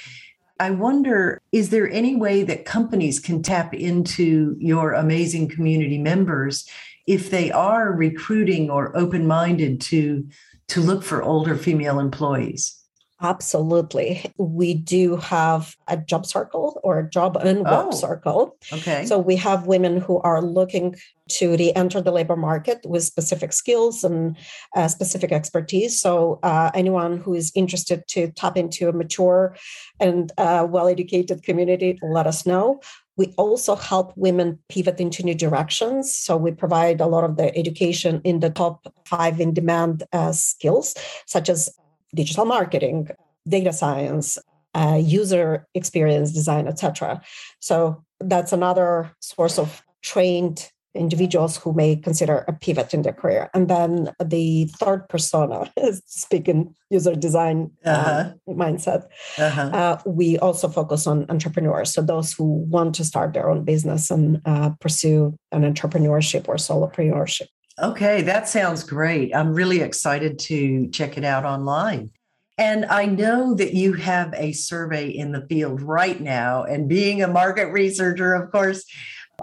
I 0.59 0.71
wonder 0.71 1.41
is 1.53 1.69
there 1.69 1.89
any 1.89 2.17
way 2.17 2.43
that 2.43 2.65
companies 2.65 3.21
can 3.21 3.41
tap 3.41 3.73
into 3.73 4.57
your 4.59 4.91
amazing 4.91 5.47
community 5.47 5.97
members 5.97 6.67
if 7.05 7.29
they 7.29 7.49
are 7.51 7.93
recruiting 7.93 8.69
or 8.69 8.95
open 8.97 9.25
minded 9.25 9.79
to, 9.81 10.27
to 10.67 10.81
look 10.81 11.01
for 11.01 11.23
older 11.23 11.55
female 11.55 11.99
employees? 11.99 12.76
Absolutely. 13.19 14.31
We 14.37 14.75
do 14.75 15.15
have 15.17 15.75
a 15.87 15.97
job 15.97 16.25
circle 16.27 16.79
or 16.83 16.99
a 16.99 17.09
job 17.09 17.35
and 17.37 17.63
work 17.63 17.87
oh, 17.87 17.91
circle. 17.91 18.55
Okay. 18.71 19.05
So 19.05 19.17
we 19.17 19.35
have 19.37 19.65
women 19.65 19.99
who 19.99 20.19
are 20.19 20.41
looking 20.41 20.95
to 21.29 21.57
re 21.57 21.73
enter 21.75 21.99
the 21.99 22.11
labor 22.11 22.35
market 22.35 22.79
with 22.85 23.03
specific 23.03 23.53
skills 23.53 24.03
and 24.03 24.37
uh, 24.75 24.87
specific 24.87 25.31
expertise. 25.31 25.99
So 25.99 26.39
uh, 26.43 26.69
anyone 26.75 27.17
who 27.17 27.33
is 27.33 27.51
interested 27.55 28.07
to 28.09 28.31
tap 28.31 28.55
into 28.55 28.87
a 28.87 28.93
mature 28.93 29.55
and 29.99 30.31
uh, 30.37 30.67
well 30.69 30.87
educated 30.87 31.41
community, 31.41 31.97
let 32.03 32.27
us 32.27 32.45
know. 32.45 32.81
We 33.17 33.33
also 33.35 33.75
help 33.75 34.13
women 34.15 34.59
pivot 34.69 34.99
into 34.99 35.23
new 35.23 35.33
directions. 35.33 36.15
So 36.15 36.37
we 36.37 36.51
provide 36.51 37.01
a 37.01 37.07
lot 37.07 37.23
of 37.23 37.35
the 37.35 37.55
education 37.57 38.21
in 38.23 38.41
the 38.41 38.51
top 38.51 38.93
five 39.05 39.39
in 39.41 39.55
demand 39.55 40.03
uh, 40.13 40.33
skills, 40.33 40.93
such 41.25 41.49
as 41.49 41.67
digital 42.13 42.45
marketing, 42.45 43.09
data 43.47 43.73
science, 43.73 44.37
uh, 44.75 44.99
user 45.01 45.65
experience 45.73 46.31
design, 46.31 46.67
etc. 46.67 47.21
So 47.59 48.03
that's 48.19 48.53
another 48.53 49.11
source 49.19 49.57
of 49.57 49.81
trained 50.01 50.69
individuals 50.97 51.57
who 51.57 51.73
may 51.73 51.95
consider 51.95 52.43
a 52.47 52.53
pivot 52.53 52.93
in 52.93 53.03
their 53.03 53.13
career. 53.13 53.49
And 53.53 53.69
then 53.69 54.09
the 54.23 54.65
third 54.79 55.07
persona, 55.09 55.71
speaking 56.05 56.75
user 56.89 57.15
design 57.15 57.71
uh, 57.85 57.89
uh-huh. 57.89 58.33
mindset, 58.47 59.07
uh-huh. 59.37 59.61
uh, 59.61 60.01
we 60.05 60.37
also 60.39 60.67
focus 60.67 61.07
on 61.07 61.25
entrepreneurs. 61.29 61.93
So 61.93 62.01
those 62.01 62.33
who 62.33 62.43
want 62.43 62.95
to 62.95 63.05
start 63.05 63.33
their 63.33 63.49
own 63.49 63.63
business 63.63 64.09
and 64.09 64.41
uh, 64.45 64.71
pursue 64.79 65.37
an 65.51 65.61
entrepreneurship 65.61 66.47
or 66.47 66.55
solopreneurship. 66.55 67.47
Okay, 67.79 68.23
that 68.23 68.47
sounds 68.47 68.83
great. 68.83 69.35
I'm 69.35 69.53
really 69.53 69.81
excited 69.81 70.39
to 70.39 70.89
check 70.89 71.17
it 71.17 71.23
out 71.23 71.45
online. 71.45 72.09
And 72.57 72.85
I 72.85 73.05
know 73.05 73.53
that 73.53 73.75
you 73.75 73.93
have 73.93 74.33
a 74.35 74.51
survey 74.51 75.09
in 75.09 75.31
the 75.31 75.45
field 75.47 75.81
right 75.81 76.19
now. 76.19 76.63
And 76.63 76.89
being 76.89 77.21
a 77.21 77.27
market 77.27 77.67
researcher, 77.67 78.33
of 78.33 78.51
course, 78.51 78.83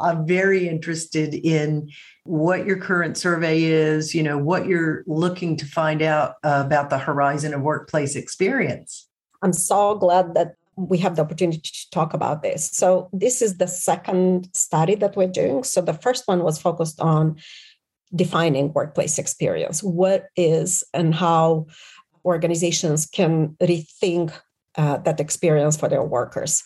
I'm 0.01 0.27
very 0.27 0.69
interested 0.69 1.33
in 1.33 1.91
what 2.25 2.67
your 2.67 2.79
current 2.79 3.17
survey 3.17 3.63
is, 3.63 4.17
you 4.17 4.23
know, 4.25 4.39
what 4.39 4.67
you're 4.67 5.05
looking 5.07 5.57
to 5.59 5.67
find 5.67 6.03
out 6.03 6.35
about 6.43 6.91
the 6.91 6.99
horizon 6.99 7.55
of 7.55 7.61
workplace 7.61 8.17
experience. 8.17 9.07
I'm 9.43 9.53
so 9.53 9.95
glad 9.95 10.35
that 10.35 10.57
we 10.77 10.99
have 10.99 11.15
the 11.15 11.23
opportunity 11.23 11.61
to 11.61 11.91
talk 11.91 12.15
about 12.15 12.43
this. 12.43 12.69
So, 12.73 13.09
this 13.13 13.41
is 13.41 13.59
the 13.59 13.69
second 13.69 14.49
study 14.53 14.97
that 14.97 15.15
we're 15.15 15.29
doing. 15.29 15.63
So, 15.63 15.81
the 15.81 15.95
first 15.95 16.27
one 16.27 16.43
was 16.43 16.61
focused 16.61 16.99
on 16.99 17.37
defining 18.15 18.73
workplace 18.73 19.19
experience. 19.19 19.83
What 19.83 20.27
is 20.37 20.85
and 20.93 21.15
how 21.15 21.67
organizations 22.25 23.07
can 23.07 23.57
rethink 23.61 24.33
uh, 24.77 24.99
that 24.99 25.21
experience 25.21 25.77
for 25.77 25.89
their 25.89 26.03
workers. 26.03 26.63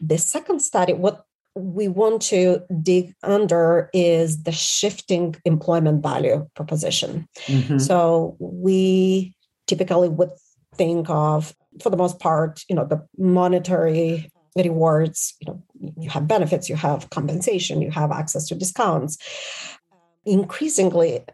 The 0.00 0.18
second 0.18 0.60
study, 0.60 0.92
what 0.92 1.24
we 1.56 1.88
want 1.88 2.22
to 2.22 2.62
dig 2.80 3.12
under 3.22 3.90
is 3.92 4.44
the 4.44 4.52
shifting 4.52 5.34
employment 5.44 6.02
value 6.02 6.46
proposition. 6.54 7.28
Mm-hmm. 7.46 7.78
So 7.78 8.36
we 8.38 9.34
typically 9.66 10.08
would 10.08 10.30
think 10.76 11.10
of, 11.10 11.54
for 11.82 11.90
the 11.90 11.96
most 11.96 12.20
part, 12.20 12.62
you 12.68 12.76
know, 12.76 12.84
the 12.84 13.04
monetary 13.18 14.30
rewards, 14.56 15.34
you 15.40 15.52
know, 15.52 15.62
you 15.98 16.10
have 16.10 16.28
benefits, 16.28 16.68
you 16.68 16.76
have 16.76 17.10
compensation, 17.10 17.82
you 17.82 17.90
have 17.90 18.12
access 18.12 18.46
to 18.48 18.54
discounts 18.54 19.18
increasingly, 20.24 21.24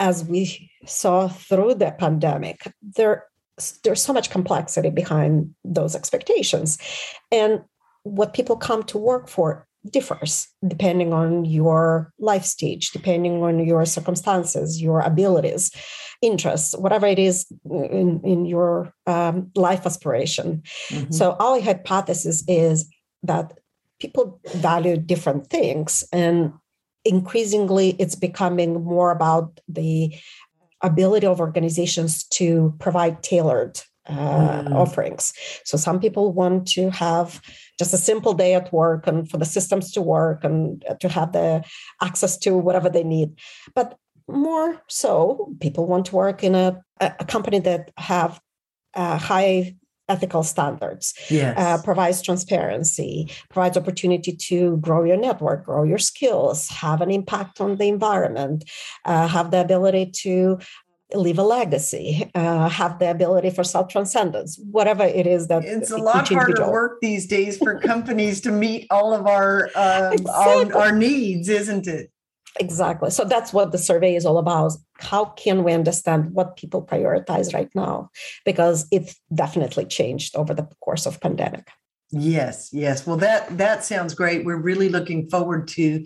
as 0.00 0.24
we 0.24 0.70
saw 0.84 1.28
through 1.28 1.74
the 1.74 1.92
pandemic, 1.92 2.72
there 2.96 3.24
there's 3.84 4.02
so 4.02 4.12
much 4.12 4.30
complexity 4.30 4.90
behind 4.90 5.54
those 5.64 5.94
expectations, 5.94 6.78
and 7.30 7.62
what 8.02 8.34
people 8.34 8.56
come 8.56 8.82
to 8.84 8.98
work 8.98 9.28
for 9.28 9.66
differs 9.90 10.48
depending 10.66 11.12
on 11.12 11.44
your 11.44 12.12
life 12.18 12.44
stage, 12.44 12.90
depending 12.92 13.42
on 13.42 13.64
your 13.64 13.84
circumstances, 13.84 14.80
your 14.80 15.00
abilities, 15.00 15.70
interests, 16.22 16.76
whatever 16.78 17.06
it 17.06 17.18
is 17.18 17.46
in, 17.68 18.20
in 18.24 18.46
your 18.46 18.92
um, 19.06 19.50
life 19.54 19.84
aspiration. 19.84 20.62
Mm-hmm. 20.88 21.12
So, 21.12 21.36
our 21.38 21.60
hypothesis 21.60 22.44
is 22.48 22.88
that 23.24 23.58
people 24.00 24.40
value 24.54 24.96
different 24.96 25.48
things. 25.48 26.04
And 26.12 26.52
increasingly 27.04 27.90
it's 27.98 28.14
becoming 28.14 28.84
more 28.84 29.10
about 29.10 29.60
the 29.68 30.14
ability 30.82 31.26
of 31.26 31.40
organizations 31.40 32.24
to 32.24 32.74
provide 32.78 33.22
tailored 33.22 33.80
uh, 34.06 34.62
mm. 34.62 34.74
offerings. 34.74 35.32
So 35.64 35.76
some 35.76 36.00
people 36.00 36.32
want 36.32 36.66
to 36.68 36.90
have 36.90 37.40
just 37.78 37.94
a 37.94 37.98
simple 37.98 38.34
day 38.34 38.54
at 38.54 38.72
work 38.72 39.06
and 39.06 39.30
for 39.30 39.38
the 39.38 39.44
systems 39.44 39.92
to 39.92 40.02
work 40.02 40.44
and 40.44 40.84
to 41.00 41.08
have 41.08 41.32
the 41.32 41.64
access 42.00 42.36
to 42.38 42.56
whatever 42.56 42.88
they 42.88 43.04
need. 43.04 43.38
But 43.74 43.96
more 44.28 44.80
so, 44.88 45.54
people 45.60 45.86
want 45.86 46.06
to 46.06 46.16
work 46.16 46.42
in 46.42 46.54
a, 46.54 46.80
a 47.00 47.24
company 47.24 47.58
that 47.60 47.90
have 47.96 48.40
a 48.94 49.18
high 49.18 49.76
ethical 50.08 50.42
standards 50.42 51.14
yes. 51.30 51.56
uh, 51.56 51.80
provides 51.82 52.20
transparency 52.20 53.30
provides 53.48 53.76
opportunity 53.76 54.32
to 54.32 54.76
grow 54.78 55.04
your 55.04 55.16
network 55.16 55.64
grow 55.64 55.84
your 55.84 55.98
skills 55.98 56.68
have 56.68 57.00
an 57.00 57.10
impact 57.10 57.60
on 57.60 57.76
the 57.76 57.88
environment 57.88 58.64
uh, 59.04 59.28
have 59.28 59.50
the 59.50 59.60
ability 59.60 60.06
to 60.06 60.58
leave 61.14 61.38
a 61.38 61.42
legacy, 61.42 62.30
uh, 62.34 62.68
have 62.68 62.98
the 62.98 63.10
ability 63.10 63.50
for 63.50 63.64
self 63.64 63.88
transcendence, 63.88 64.58
whatever 64.70 65.04
it 65.04 65.26
is 65.26 65.48
that 65.48 65.64
it's 65.64 65.90
a 65.90 65.96
lot 65.96 66.28
harder 66.28 66.70
work 66.70 66.98
these 67.00 67.26
days 67.26 67.58
for 67.58 67.78
companies 67.92 68.40
to 68.42 68.50
meet 68.50 68.86
all 68.90 69.14
of 69.14 69.26
our, 69.26 69.70
um, 69.74 70.12
exactly. 70.12 70.72
our, 70.72 70.78
our 70.78 70.92
needs, 70.92 71.48
isn't 71.48 71.86
it? 71.86 72.10
Exactly. 72.60 73.10
So 73.10 73.24
that's 73.24 73.52
what 73.52 73.72
the 73.72 73.78
survey 73.78 74.14
is 74.14 74.26
all 74.26 74.38
about. 74.38 74.72
How 74.98 75.24
can 75.24 75.64
we 75.64 75.72
understand 75.72 76.32
what 76.32 76.56
people 76.56 76.84
prioritize 76.84 77.54
right 77.54 77.70
now? 77.74 78.10
Because 78.44 78.86
it's 78.90 79.18
definitely 79.34 79.86
changed 79.86 80.36
over 80.36 80.52
the 80.52 80.68
course 80.80 81.06
of 81.06 81.20
pandemic. 81.20 81.68
Yes, 82.10 82.68
yes. 82.72 83.06
Well, 83.06 83.16
that 83.16 83.56
that 83.56 83.84
sounds 83.84 84.14
great. 84.14 84.44
We're 84.44 84.60
really 84.60 84.90
looking 84.90 85.30
forward 85.30 85.66
to 85.68 86.04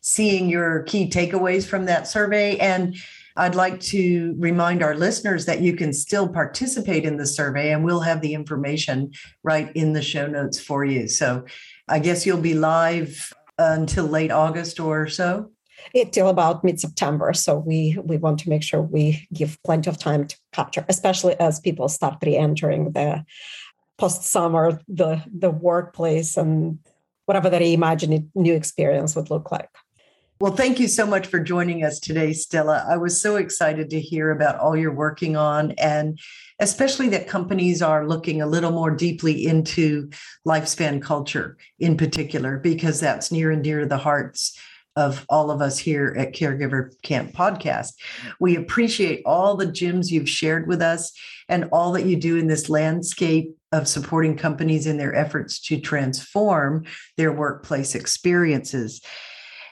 seeing 0.00 0.48
your 0.48 0.84
key 0.84 1.10
takeaways 1.10 1.66
from 1.66 1.86
that 1.86 2.06
survey 2.06 2.56
and 2.58 2.96
I'd 3.36 3.54
like 3.54 3.80
to 3.80 4.34
remind 4.38 4.82
our 4.82 4.94
listeners 4.94 5.46
that 5.46 5.60
you 5.60 5.74
can 5.76 5.92
still 5.92 6.28
participate 6.28 7.04
in 7.04 7.16
the 7.16 7.26
survey 7.26 7.72
and 7.72 7.84
we'll 7.84 8.00
have 8.00 8.20
the 8.20 8.34
information 8.34 9.12
right 9.42 9.70
in 9.74 9.92
the 9.92 10.02
show 10.02 10.26
notes 10.26 10.60
for 10.60 10.84
you. 10.84 11.08
So 11.08 11.44
I 11.88 12.00
guess 12.00 12.26
you'll 12.26 12.40
be 12.40 12.54
live 12.54 13.32
until 13.58 14.06
late 14.06 14.30
August 14.30 14.80
or 14.80 15.06
so? 15.06 15.50
It 15.94 16.12
till 16.12 16.28
about 16.28 16.64
mid-September. 16.64 17.32
So 17.32 17.58
we 17.58 17.98
we 18.02 18.16
want 18.16 18.40
to 18.40 18.48
make 18.48 18.62
sure 18.62 18.80
we 18.82 19.26
give 19.32 19.58
plenty 19.64 19.90
of 19.90 19.98
time 19.98 20.26
to 20.26 20.36
capture, 20.52 20.84
especially 20.88 21.38
as 21.40 21.60
people 21.60 21.88
start 21.88 22.18
re-entering 22.24 22.92
the 22.92 23.24
post-summer, 23.98 24.80
the 24.88 25.22
the 25.32 25.50
workplace 25.50 26.36
and 26.36 26.78
whatever 27.26 27.50
they 27.50 27.72
imagine 27.74 28.12
a 28.12 28.24
new 28.34 28.54
experience 28.54 29.14
would 29.14 29.30
look 29.30 29.52
like. 29.52 29.68
Well, 30.40 30.56
thank 30.56 30.80
you 30.80 30.88
so 30.88 31.04
much 31.04 31.26
for 31.26 31.38
joining 31.38 31.84
us 31.84 32.00
today, 32.00 32.32
Stella. 32.32 32.86
I 32.88 32.96
was 32.96 33.20
so 33.20 33.36
excited 33.36 33.90
to 33.90 34.00
hear 34.00 34.30
about 34.30 34.58
all 34.58 34.74
you're 34.74 34.90
working 34.90 35.36
on, 35.36 35.72
and 35.72 36.18
especially 36.58 37.10
that 37.10 37.28
companies 37.28 37.82
are 37.82 38.08
looking 38.08 38.40
a 38.40 38.46
little 38.46 38.70
more 38.70 38.90
deeply 38.90 39.46
into 39.46 40.08
lifespan 40.48 41.02
culture 41.02 41.58
in 41.78 41.94
particular, 41.98 42.58
because 42.58 43.00
that's 43.00 43.30
near 43.30 43.50
and 43.50 43.62
dear 43.62 43.80
to 43.80 43.86
the 43.86 43.98
hearts 43.98 44.58
of 45.00 45.24
all 45.30 45.50
of 45.50 45.62
us 45.62 45.78
here 45.78 46.14
at 46.18 46.34
Caregiver 46.34 46.90
Camp 47.02 47.32
Podcast. 47.32 47.94
We 48.38 48.56
appreciate 48.56 49.22
all 49.24 49.56
the 49.56 49.72
gems 49.72 50.12
you've 50.12 50.28
shared 50.28 50.68
with 50.68 50.82
us 50.82 51.12
and 51.48 51.70
all 51.72 51.92
that 51.92 52.04
you 52.04 52.16
do 52.16 52.36
in 52.36 52.48
this 52.48 52.68
landscape 52.68 53.56
of 53.72 53.88
supporting 53.88 54.36
companies 54.36 54.86
in 54.86 54.98
their 54.98 55.14
efforts 55.14 55.58
to 55.60 55.80
transform 55.80 56.84
their 57.16 57.32
workplace 57.32 57.94
experiences. 57.94 59.00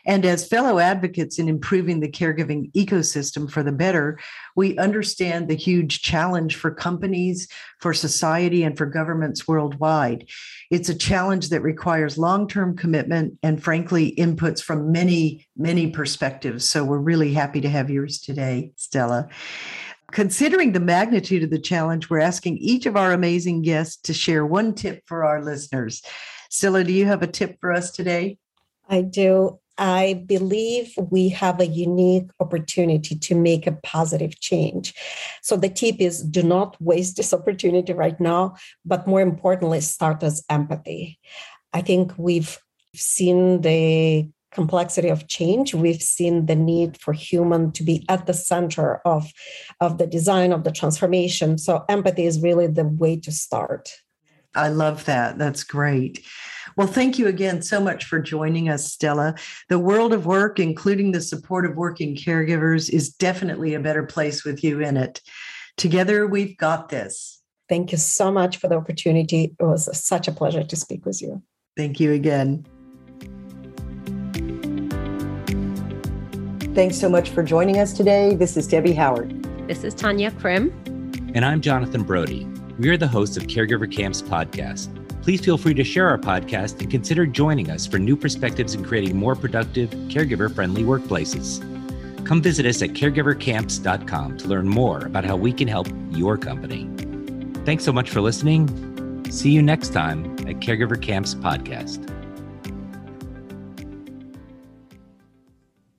And 0.09 0.25
as 0.25 0.49
fellow 0.49 0.79
advocates 0.79 1.39
in 1.39 1.51
improving 1.51 2.01
the 2.01 2.11
caregiving 2.11 2.73
ecosystem 2.73 3.49
for 3.49 3.63
the 3.63 3.73
better, 3.73 4.19
we 4.57 4.77
understand 4.79 5.49
the 5.49 5.55
huge 5.55 6.01
challenge 6.01 6.57
for 6.57 6.71
companies, 6.71 7.47
for 7.81 7.93
society, 7.93 8.65
and 8.65 8.77
for 8.77 8.87
governments 8.87 9.47
worldwide. 9.47 10.27
It's 10.71 10.89
a 10.89 10.95
challenge 10.95 11.51
that 11.51 11.61
requires 11.61 12.17
long 12.17 12.49
term 12.49 12.75
commitment 12.75 13.39
and, 13.43 13.63
frankly, 13.63 14.15
inputs 14.17 14.63
from 14.63 14.91
many, 14.91 15.47
many 15.59 15.91
perspectives. 15.91 16.67
So 16.67 16.85
we're 16.85 16.99
really 16.99 17.35
happy 17.35 17.61
to 17.61 17.69
have 17.69 17.91
yours 17.91 18.19
today, 18.19 18.73
Stella. 18.77 19.29
Considering 20.11 20.73
the 20.73 20.81
magnitude 20.81 21.43
of 21.43 21.51
the 21.51 21.59
challenge, 21.59 22.09
we're 22.09 22.19
asking 22.19 22.57
each 22.57 22.87
of 22.87 22.97
our 22.97 23.13
amazing 23.13 23.61
guests 23.61 24.01
to 24.05 24.15
share 24.15 24.47
one 24.47 24.75
tip 24.75 25.03
for 25.05 25.27
our 25.27 25.45
listeners. 25.45 26.01
Stella, 26.49 26.83
do 26.83 26.95
you 26.95 27.05
have 27.05 27.23
a 27.23 27.27
tip 27.27 27.59
for 27.61 27.75
us 27.75 27.91
today? 27.91 28.39
I 28.89 29.03
do. 29.03 29.59
I 29.79 30.25
believe 30.27 30.93
we 31.11 31.29
have 31.31 31.61
a 31.61 31.67
unique 31.67 32.31
opportunity 32.41 33.17
to 33.17 33.35
make 33.37 33.67
a 33.67 33.79
positive 33.85 34.39
change. 34.41 34.93
So 35.41 35.57
the 35.57 35.69
tip 35.69 36.01
is 36.01 36.23
do 36.23 36.43
not 36.43 36.77
waste 36.83 37.17
this 37.17 37.33
opportunity 37.33 37.93
right 37.93 38.21
now, 38.21 38.57
but 38.85 39.07
more 39.07 39.21
importantly, 39.21 39.81
start 39.81 40.23
as 40.25 40.45
empathy. 40.51 41.21
I 41.73 41.83
think 41.83 42.13
we've 42.19 42.59
seen 42.95 43.61
the 43.61 44.29
complexity 44.51 45.09
of 45.09 45.29
change. 45.29 45.75
We've 45.75 46.03
seen 46.03 46.47
the 46.47 46.57
need 46.57 47.01
for 47.01 47.13
human 47.13 47.71
to 47.73 47.85
be 47.85 48.05
at 48.09 48.27
the 48.27 48.35
center 48.35 49.01
of 49.05 49.31
of 49.81 49.99
the 49.99 50.07
design 50.07 50.53
of 50.53 50.65
the 50.65 50.73
transformation. 50.73 51.59
So 51.59 51.85
empathy 51.89 52.25
is 52.25 52.41
really 52.41 52.67
the 52.67 52.85
way 52.85 53.17
to 53.21 53.31
start. 53.31 53.91
I 54.55 54.69
love 54.69 55.05
that. 55.05 55.39
That's 55.39 55.63
great 55.63 56.25
well, 56.79 56.87
thank 56.87 57.19
you 57.19 57.27
again 57.27 57.61
so 57.61 57.81
much 57.81 58.05
for 58.05 58.21
joining 58.21 58.69
us, 58.69 58.93
Stella. 58.93 59.35
The 59.69 59.81
world 59.81 60.13
of 60.13 60.27
work, 60.27 60.61
including 60.61 61.11
the 61.11 61.21
support 61.21 61.67
of 61.67 61.77
working 61.77 62.15
caregivers, 62.15 62.89
is 62.89 63.13
definitely 63.13 63.75
a 63.75 63.81
better 63.81 64.05
place 64.05 64.45
with 64.45 64.63
you 64.63 64.79
in 64.81 64.97
it. 64.97 65.21
Together, 65.77 66.29
we've 66.29 66.57
got 66.57 66.89
this. 66.89 67.43
Thank 67.69 67.91
you 67.91 67.99
so 67.99 68.31
much 68.31 68.59
for 68.59 68.69
the 68.69 68.77
opportunity. 68.77 69.57
It 69.59 69.65
was 69.65 69.89
such 69.99 70.29
a 70.29 70.33
pleasure 70.33 70.63
to 70.63 70.77
speak 70.77 71.05
with 71.05 71.21
you. 71.21 71.43
Thank 71.77 71.99
you 71.99 72.13
again. 72.13 72.65
Thanks 76.77 76.97
so 76.97 77.09
much 77.09 77.31
for 77.31 77.43
joining 77.43 77.79
us 77.79 77.93
today. 77.93 78.37
This 78.37 78.57
is 78.57 78.69
Debbie 78.69 78.93
Howard. 78.93 79.43
This 79.67 79.83
is 79.83 79.95
Tanya 79.95 80.31
Krim. 80.31 80.71
And 81.35 81.45
I'm 81.45 81.61
Jonathan 81.61 82.05
Brody. 82.05 82.47
We 82.79 82.89
are 82.91 82.97
the 82.97 83.09
hosts 83.09 83.37
of 83.37 83.49
Caregiver 83.49 83.91
Camps 83.91 84.23
podcast 84.23 84.95
please 85.29 85.45
feel 85.45 85.59
free 85.59 85.75
to 85.75 85.85
share 85.85 86.09
our 86.09 86.17
podcast 86.17 86.81
and 86.81 86.91
consider 86.91 87.27
joining 87.27 87.71
us 87.71 87.87
for 87.87 87.99
new 87.99 88.17
perspectives 88.17 88.75
in 88.75 88.83
creating 88.83 89.15
more 89.15 89.35
productive, 89.35 89.91
caregiver 90.09 90.51
friendly 90.51 90.83
workplaces. 90.83 91.61
Come 92.25 92.41
visit 92.41 92.65
us 92.65 92.81
at 92.81 92.95
caregivercamps.com 92.95 94.39
to 94.39 94.49
learn 94.49 94.67
more 94.67 95.05
about 95.05 95.27
how 95.27 95.37
we 95.37 95.53
can 95.53 95.69
help 95.69 95.87
your 96.13 96.39
company. 96.39 96.89
Thanks 97.67 97.85
so 97.85 97.93
much 97.93 98.09
for 98.09 98.23
listening. 98.23 99.23
See 99.31 99.51
you 99.51 99.61
next 99.61 99.93
time 99.93 100.25
at 100.49 100.61
Caregiver 100.61 100.99
Camps 100.99 101.35
Podcast. 101.35 102.18